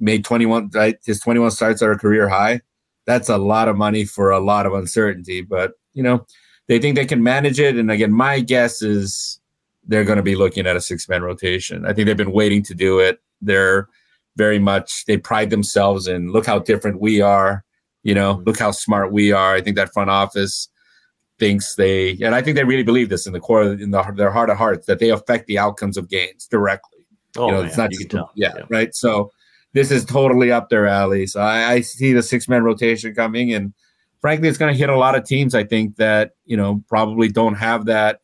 [0.00, 0.96] made 21, right?
[1.04, 2.60] His 21 starts are a career high.
[3.06, 5.42] That's a lot of money for a lot of uncertainty.
[5.42, 6.26] But, you know,
[6.66, 7.76] they think they can manage it.
[7.76, 9.40] And again, my guess is
[9.86, 11.86] they're going to be looking at a six man rotation.
[11.86, 13.20] I think they've been waiting to do it.
[13.40, 13.88] They're
[14.36, 17.64] very much, they pride themselves in look how different we are.
[18.04, 18.44] You know, mm-hmm.
[18.44, 19.54] look how smart we are.
[19.54, 20.68] I think that front office
[21.38, 24.30] thinks they, and I think they really believe this in the core, in the, their
[24.30, 27.06] heart of hearts, that they affect the outcomes of games directly.
[27.36, 28.30] Oh, you know, man, it's not you just, can tell.
[28.34, 28.64] Yeah, Yeah.
[28.68, 28.94] right.
[28.94, 29.32] So
[29.78, 31.26] this is totally up their alley.
[31.26, 33.72] So I, I see the six man rotation coming, and
[34.20, 35.54] frankly, it's going to hit a lot of teams.
[35.54, 38.20] I think that you know probably don't have that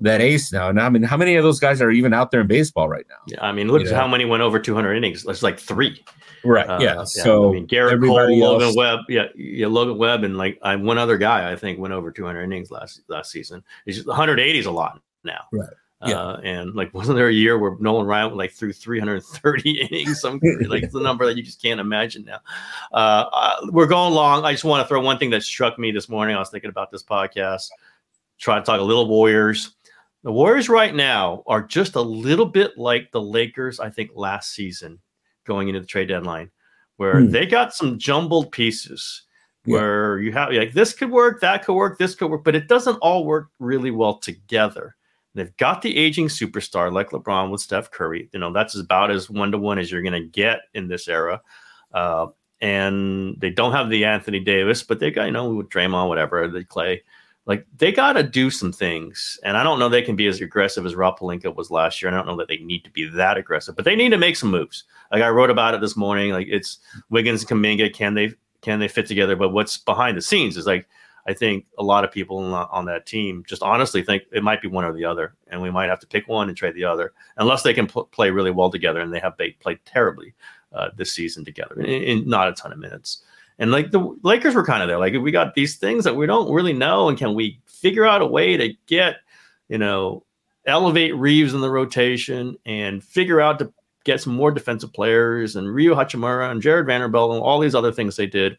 [0.00, 0.68] that ace now.
[0.68, 3.04] And I mean, how many of those guys are even out there in baseball right
[3.08, 3.16] now?
[3.26, 3.98] Yeah, I mean, look You at know.
[3.98, 5.24] how many went over 200 innings.
[5.24, 6.04] That's like three.
[6.44, 6.68] Right.
[6.68, 7.02] Uh, yeah.
[7.04, 10.58] So I mean, Gerrit Cole, everybody Logan else- Webb, yeah, yeah, Logan Webb, and like
[10.62, 13.64] I, one other guy I think went over 200 innings last last season.
[13.86, 15.40] It's just 180 is a lot now.
[15.52, 15.68] Right.
[16.06, 16.14] Yeah.
[16.20, 20.20] Uh, and like, wasn't there a year where Nolan Ryan like threw 330 innings?
[20.20, 22.38] Some like it's a number that you just can't imagine now.
[22.92, 24.44] Uh, uh, we're going long.
[24.44, 26.36] I just want to throw one thing that struck me this morning.
[26.36, 27.68] I was thinking about this podcast.
[28.38, 29.74] Try to talk a little Warriors.
[30.24, 33.80] The Warriors right now are just a little bit like the Lakers.
[33.80, 34.98] I think last season,
[35.46, 36.50] going into the trade deadline,
[36.96, 37.30] where Hmm.
[37.30, 39.22] they got some jumbled pieces.
[39.64, 39.74] Yeah.
[39.74, 42.68] Where you have like this could work, that could work, this could work, but it
[42.68, 44.94] doesn't all work really well together.
[45.38, 48.28] They've got the aging superstar like LeBron with Steph Curry.
[48.32, 51.08] You know, that's about as one to one as you're going to get in this
[51.08, 51.40] era.
[51.92, 52.26] Uh,
[52.60, 56.48] and they don't have the Anthony Davis, but they got, you know, with Draymond, whatever,
[56.48, 57.02] the Clay.
[57.46, 59.38] Like they got to do some things.
[59.42, 62.10] And I don't know they can be as aggressive as Rob Pelinka was last year.
[62.10, 64.36] I don't know that they need to be that aggressive, but they need to make
[64.36, 64.84] some moves.
[65.10, 66.30] Like I wrote about it this morning.
[66.30, 66.78] Like it's
[67.08, 67.94] Wiggins and Kuminga.
[67.94, 69.34] Can they can they fit together?
[69.34, 70.86] But what's behind the scenes is like
[71.26, 74.68] I think a lot of people on, that team just honestly think it might be
[74.68, 77.12] one or the other, and we might have to pick one and trade the other,
[77.36, 80.34] unless they can pl- play really well together, and they have they played terribly
[80.72, 83.22] uh, this season together in, in not a ton of minutes.
[83.58, 86.26] And like the Lakers were kind of there, like we got these things that we
[86.26, 89.16] don't really know, and can we figure out a way to get,
[89.68, 90.24] you know,
[90.66, 93.72] elevate Reaves in the rotation and figure out to
[94.04, 97.92] get some more defensive players and Rui Hachimura and Jarred Vanderbilt and all these other
[97.92, 98.56] things they did.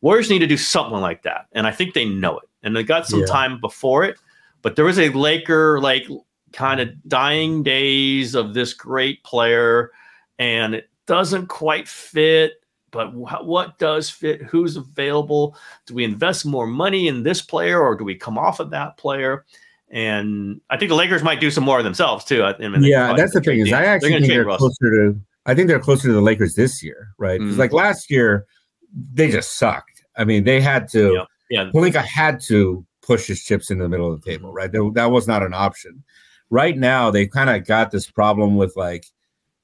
[0.00, 1.46] Warriors need to do something like that.
[1.52, 2.48] And I think they know it.
[2.62, 3.26] And they got some Yeah.
[3.26, 4.16] time before it.
[4.62, 6.06] But there was a Laker like
[6.52, 9.90] kind of dying days of this great player,
[10.38, 12.54] and it doesn't quite fit.
[12.90, 14.42] But wh- what does fit?
[14.42, 15.56] Who's available?
[15.86, 18.96] Do we invest more money in this player, or do we come off of that
[18.96, 19.44] player?
[19.90, 22.42] And I think the Lakers might do some more themselves too.
[22.44, 24.58] I, mean, yeah, that's the thing is I actually think they're Russ.
[24.58, 25.20] closer to.
[25.46, 27.40] I think they're closer to the Lakers this year, right?
[27.40, 27.58] 'Cause Mhm.
[27.58, 28.44] like last year,
[28.94, 30.02] they just sucked.
[30.16, 31.14] I mean, they had to.
[31.14, 31.24] Yeah.
[31.50, 34.70] Yeah, Pelinka had to push his chips in the middle of the table, right?
[34.70, 36.04] There, that was not an option.
[36.50, 39.06] Right now, they kind of got this problem with like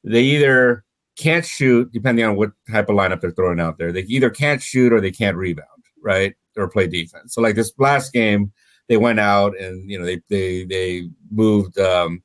[0.02, 0.84] they either
[1.16, 3.92] can't shoot, depending on what type of lineup they're throwing out there.
[3.92, 5.68] They either can't shoot or they can't rebound,
[6.02, 6.34] right?
[6.56, 7.34] Or play defense.
[7.34, 8.50] So like this last game,
[8.88, 12.22] they went out and you know they they they moved um,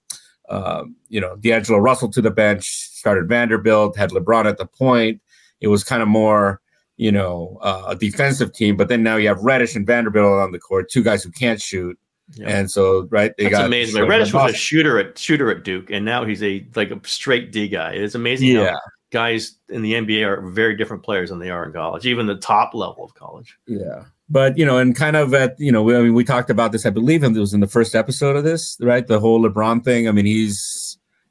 [0.50, 5.22] um, you know D'Angelo Russell to the bench, started Vanderbilt, had LeBron at the point.
[5.62, 6.62] It was kind of more
[7.00, 10.52] you know uh, a defensive team, but then now you have Reddish and Vanderbilt on
[10.52, 11.98] the court, two guys who can't shoot,
[12.36, 12.48] yeah.
[12.48, 14.02] and so right they That's got amazing.
[14.02, 17.00] Like, Reddish was a shooter at shooter at Duke, and now he's a like a
[17.06, 17.94] straight D guy.
[17.94, 18.56] It's amazing.
[18.56, 18.78] how yeah
[19.12, 22.36] guys in the NBA are very different players than they are in college, even the
[22.36, 23.58] top level of college.
[23.68, 24.06] Yeah.
[24.30, 26.72] But you know, and kind of at you know, we, I mean, we talked about
[26.72, 26.86] this.
[26.86, 29.06] I believe it was in the first episode of this, right?
[29.06, 30.08] The whole LeBron thing.
[30.08, 30.89] I mean, he's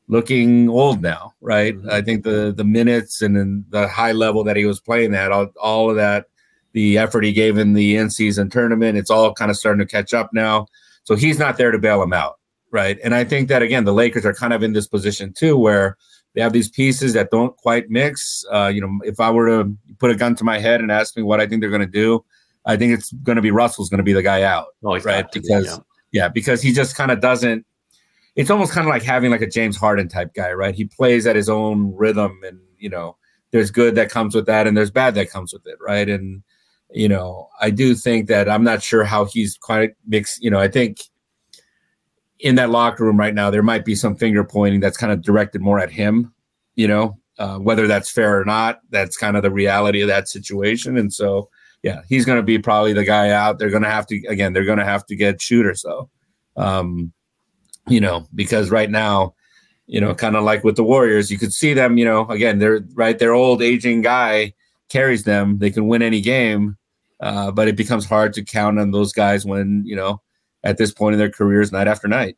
[0.08, 1.76] looking old now, right?
[1.76, 1.90] Mhm.
[1.90, 5.30] I think the the minutes and then the high level that he was playing at,
[5.30, 6.26] all, all of that,
[6.72, 9.90] the effort he gave in the in season tournament, it's all kind of starting to
[9.90, 10.66] catch up now.
[11.04, 12.38] So he's not there to bail him out,
[12.70, 12.98] right?
[13.04, 15.96] And I think that again, the Lakers are kind of in this position too, where
[16.34, 18.44] they have these pieces that don't quite mix.
[18.52, 21.16] Uh, you know, if I were to put a gun to my head and ask
[21.16, 22.24] me what I think they're going to do,
[22.66, 25.04] I think it's going to be Russell's going to be the guy out, Oh, he's
[25.04, 25.26] right?
[25.32, 25.76] Because yeah.
[26.12, 27.64] yeah, because he just kind of doesn't.
[28.38, 30.72] It's almost kind of like having like a James Harden type guy, right?
[30.74, 33.16] He plays at his own rhythm, and you know,
[33.50, 36.08] there's good that comes with that, and there's bad that comes with it, right?
[36.08, 36.44] And
[36.92, 40.40] you know, I do think that I'm not sure how he's quite mixed.
[40.40, 41.00] You know, I think
[42.38, 45.20] in that locker room right now, there might be some finger pointing that's kind of
[45.20, 46.32] directed more at him.
[46.76, 50.28] You know, uh, whether that's fair or not, that's kind of the reality of that
[50.28, 50.96] situation.
[50.96, 51.48] And so,
[51.82, 53.58] yeah, he's going to be probably the guy out.
[53.58, 54.52] They're going to have to again.
[54.52, 56.08] They're going to have to get shooters though,
[56.56, 57.12] um,
[57.88, 59.34] you know, because right now,
[59.86, 61.98] you know, kind of like with the Warriors, you could see them.
[61.98, 63.18] You know, again, they're right.
[63.18, 64.52] Their old aging guy
[64.88, 65.58] carries them.
[65.58, 66.76] They can win any game,
[67.20, 70.20] uh, but it becomes hard to count on those guys when you know
[70.64, 72.36] at this point in their careers, night after night.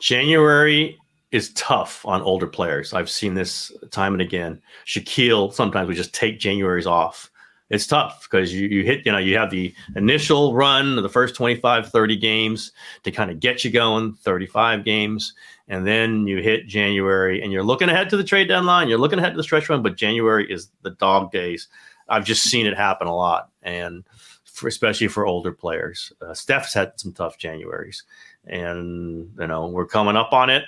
[0.00, 0.98] January
[1.32, 2.92] is tough on older players.
[2.92, 4.60] I've seen this time and again.
[4.86, 7.30] Shaquille sometimes we just take January's off.
[7.68, 11.08] It's tough because you, you hit, you know, you have the initial run of the
[11.08, 15.34] first 25, 30 games to kind of get you going, 35 games.
[15.68, 18.88] And then you hit January and you're looking ahead to the trade deadline.
[18.88, 21.66] You're looking ahead to the stretch run, but January is the dog days.
[22.08, 23.50] I've just seen it happen a lot.
[23.62, 24.04] And
[24.44, 28.02] for, especially for older players, uh, Steph's had some tough Januaries
[28.46, 30.64] and you know we're coming up on it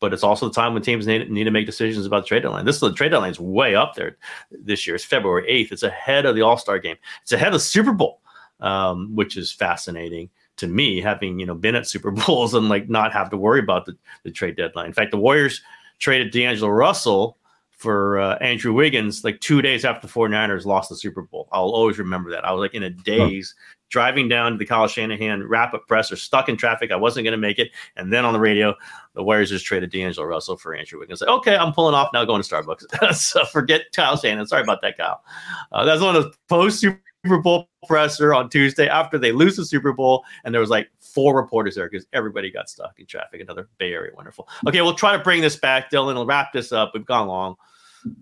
[0.00, 2.42] but it's also the time when teams need, need to make decisions about the trade
[2.42, 2.64] deadline.
[2.64, 4.16] This is the trade deadline is way up there
[4.50, 4.96] this year.
[4.96, 5.72] It's February 8th.
[5.72, 6.96] It's ahead of the All Star game.
[7.22, 8.20] It's ahead of the Super Bowl,
[8.60, 12.88] um, which is fascinating to me, having you know been at Super Bowls and like
[12.88, 14.86] not have to worry about the, the trade deadline.
[14.86, 15.62] In fact, the Warriors
[15.98, 17.38] traded D'Angelo Russell
[17.78, 21.48] for uh, Andrew Wiggins like two days after the 49ers lost the Super Bowl.
[21.52, 22.44] I'll always remember that.
[22.44, 23.54] I was like in a daze
[23.88, 26.90] driving down to the Kyle Shanahan wrap up presser, stuck in traffic.
[26.90, 27.70] I wasn't going to make it.
[27.96, 28.74] And then on the radio,
[29.14, 31.20] the Warriors just traded D'Angelo Russell for Andrew Wiggins.
[31.20, 33.14] Like, okay, I'm pulling off now, going to Starbucks.
[33.14, 34.46] so forget Kyle Shanahan.
[34.46, 35.22] Sorry about that, Kyle.
[35.70, 39.64] Uh, that's one of the post Super Bowl presser on Tuesday after they lose the
[39.64, 40.24] Super Bowl.
[40.44, 43.40] And there was like four reporters there because everybody got stuck in traffic.
[43.40, 44.48] Another Bay Area wonderful.
[44.66, 46.14] Okay, we'll try to bring this back, Dylan.
[46.14, 46.92] We'll wrap this up.
[46.94, 47.56] We've gone long.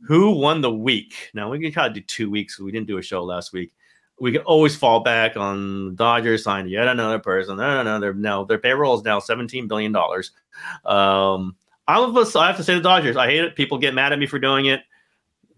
[0.06, 1.30] Who won the week?
[1.34, 2.58] Now we can try to do two weeks.
[2.58, 3.72] We didn't do a show last week
[4.18, 7.56] we can always fall back on Dodgers signed yet another person.
[7.56, 8.00] No, no, no.
[8.00, 10.32] Their now their payroll is now seventeen billion dollars.
[10.84, 11.56] Um,
[11.86, 13.16] I I have to say the Dodgers.
[13.16, 13.56] I hate it.
[13.56, 14.80] People get mad at me for doing it.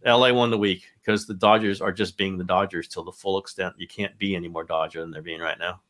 [0.05, 3.39] LA won the week because the Dodgers are just being the Dodgers till the full
[3.39, 3.75] extent.
[3.79, 5.81] You can't be any more Dodger than they're being right now.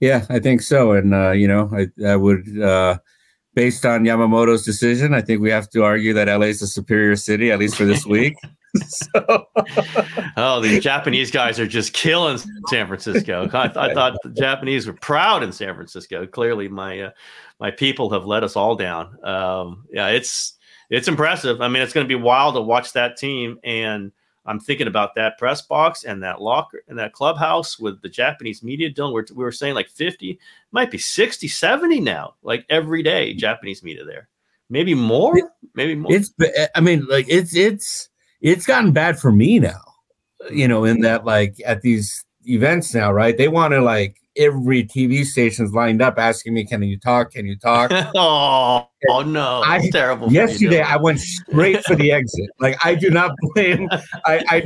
[0.00, 0.92] Yeah, I think so.
[0.92, 2.98] And uh, you know, I, I would uh,
[3.54, 7.16] based on Yamamoto's decision, I think we have to argue that LA is a superior
[7.16, 8.36] city, at least for this week.
[8.86, 9.46] so.
[10.36, 12.38] oh, these Japanese guys are just killing
[12.68, 13.48] San Francisco.
[13.52, 16.26] I, I, thought the Japanese were proud in San Francisco.
[16.26, 17.10] Clearly, my uh,
[17.58, 19.16] my people have let us all down.
[19.24, 20.56] Um, yeah, it's
[20.90, 21.62] it's impressive.
[21.62, 23.58] I mean, it's going to be wild to watch that team.
[23.64, 24.12] And
[24.46, 28.62] I'm thinking about that press box and that locker and that clubhouse with the Japanese
[28.62, 28.90] media.
[28.90, 30.38] Dylan, we're, we were saying like 50,
[30.70, 34.28] might be 60, 70 now, like every day, Japanese media there.
[34.70, 35.34] Maybe more,
[35.74, 36.12] maybe more.
[36.12, 38.08] It's, eh, I mean, like it's, it's,
[38.40, 39.82] it's gotten bad for me now,
[40.50, 43.36] you know, in that like at these events now, right?
[43.36, 47.32] They want to like every TV station's lined up asking me, "Can you talk?
[47.32, 50.32] Can you talk?" oh, oh no, I, terrible.
[50.32, 52.50] Yesterday, I went straight for the exit.
[52.60, 53.88] Like I do not blame.
[54.24, 54.62] I, I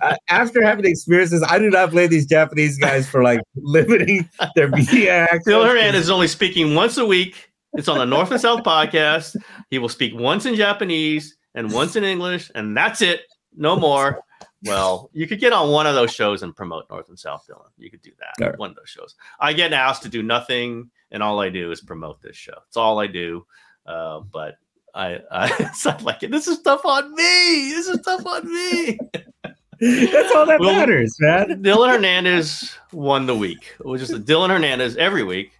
[0.00, 4.68] uh, after having experiences, I do not blame these Japanese guys for like limiting their
[4.68, 5.44] media access.
[5.44, 7.50] Phil Hernandez is only speaking once a week.
[7.74, 9.36] It's on the North and South podcast.
[9.70, 13.22] He will speak once in Japanese and once in English, and that's it.
[13.56, 14.20] No more.
[14.64, 17.68] Well, you could get on one of those shows and promote North and South Dylan.
[17.76, 18.44] You could do that.
[18.44, 18.58] Right.
[18.58, 19.14] One of those shows.
[19.38, 22.58] I get asked to do nothing, and all I do is promote this show.
[22.66, 23.46] It's all I do.
[23.86, 24.56] Uh, but
[24.94, 26.30] I, I it's like it.
[26.30, 27.70] This is tough on me.
[27.70, 28.98] This is tough on me.
[29.80, 31.62] That's all that well, matters, man.
[31.62, 33.76] Dylan Hernandez won the week.
[33.78, 35.52] It was just a Dylan Hernandez every week.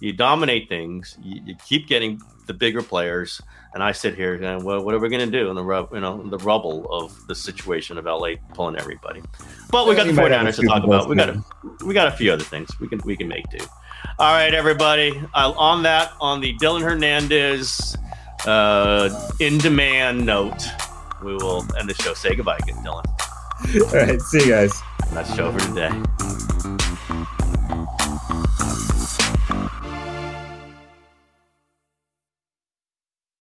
[0.00, 1.16] You dominate things.
[1.22, 3.42] You, you keep getting the bigger players
[3.74, 5.92] and I sit here and well, what are we going to do in the rub,
[5.92, 9.22] you know, the rubble of the situation of LA pulling everybody?
[9.70, 11.08] But we got the 49ers to talk about.
[11.08, 11.44] We got a,
[11.84, 13.58] we got a few other things we can we can make do.
[14.18, 15.20] All right, everybody.
[15.34, 17.96] Uh, on that, on the Dylan Hernandez
[18.46, 20.66] uh, in demand note,
[21.22, 22.14] we will end the show.
[22.14, 23.04] Say goodbye, again, Dylan.
[23.92, 24.80] All right, see you guys.
[25.12, 26.57] That's show for today.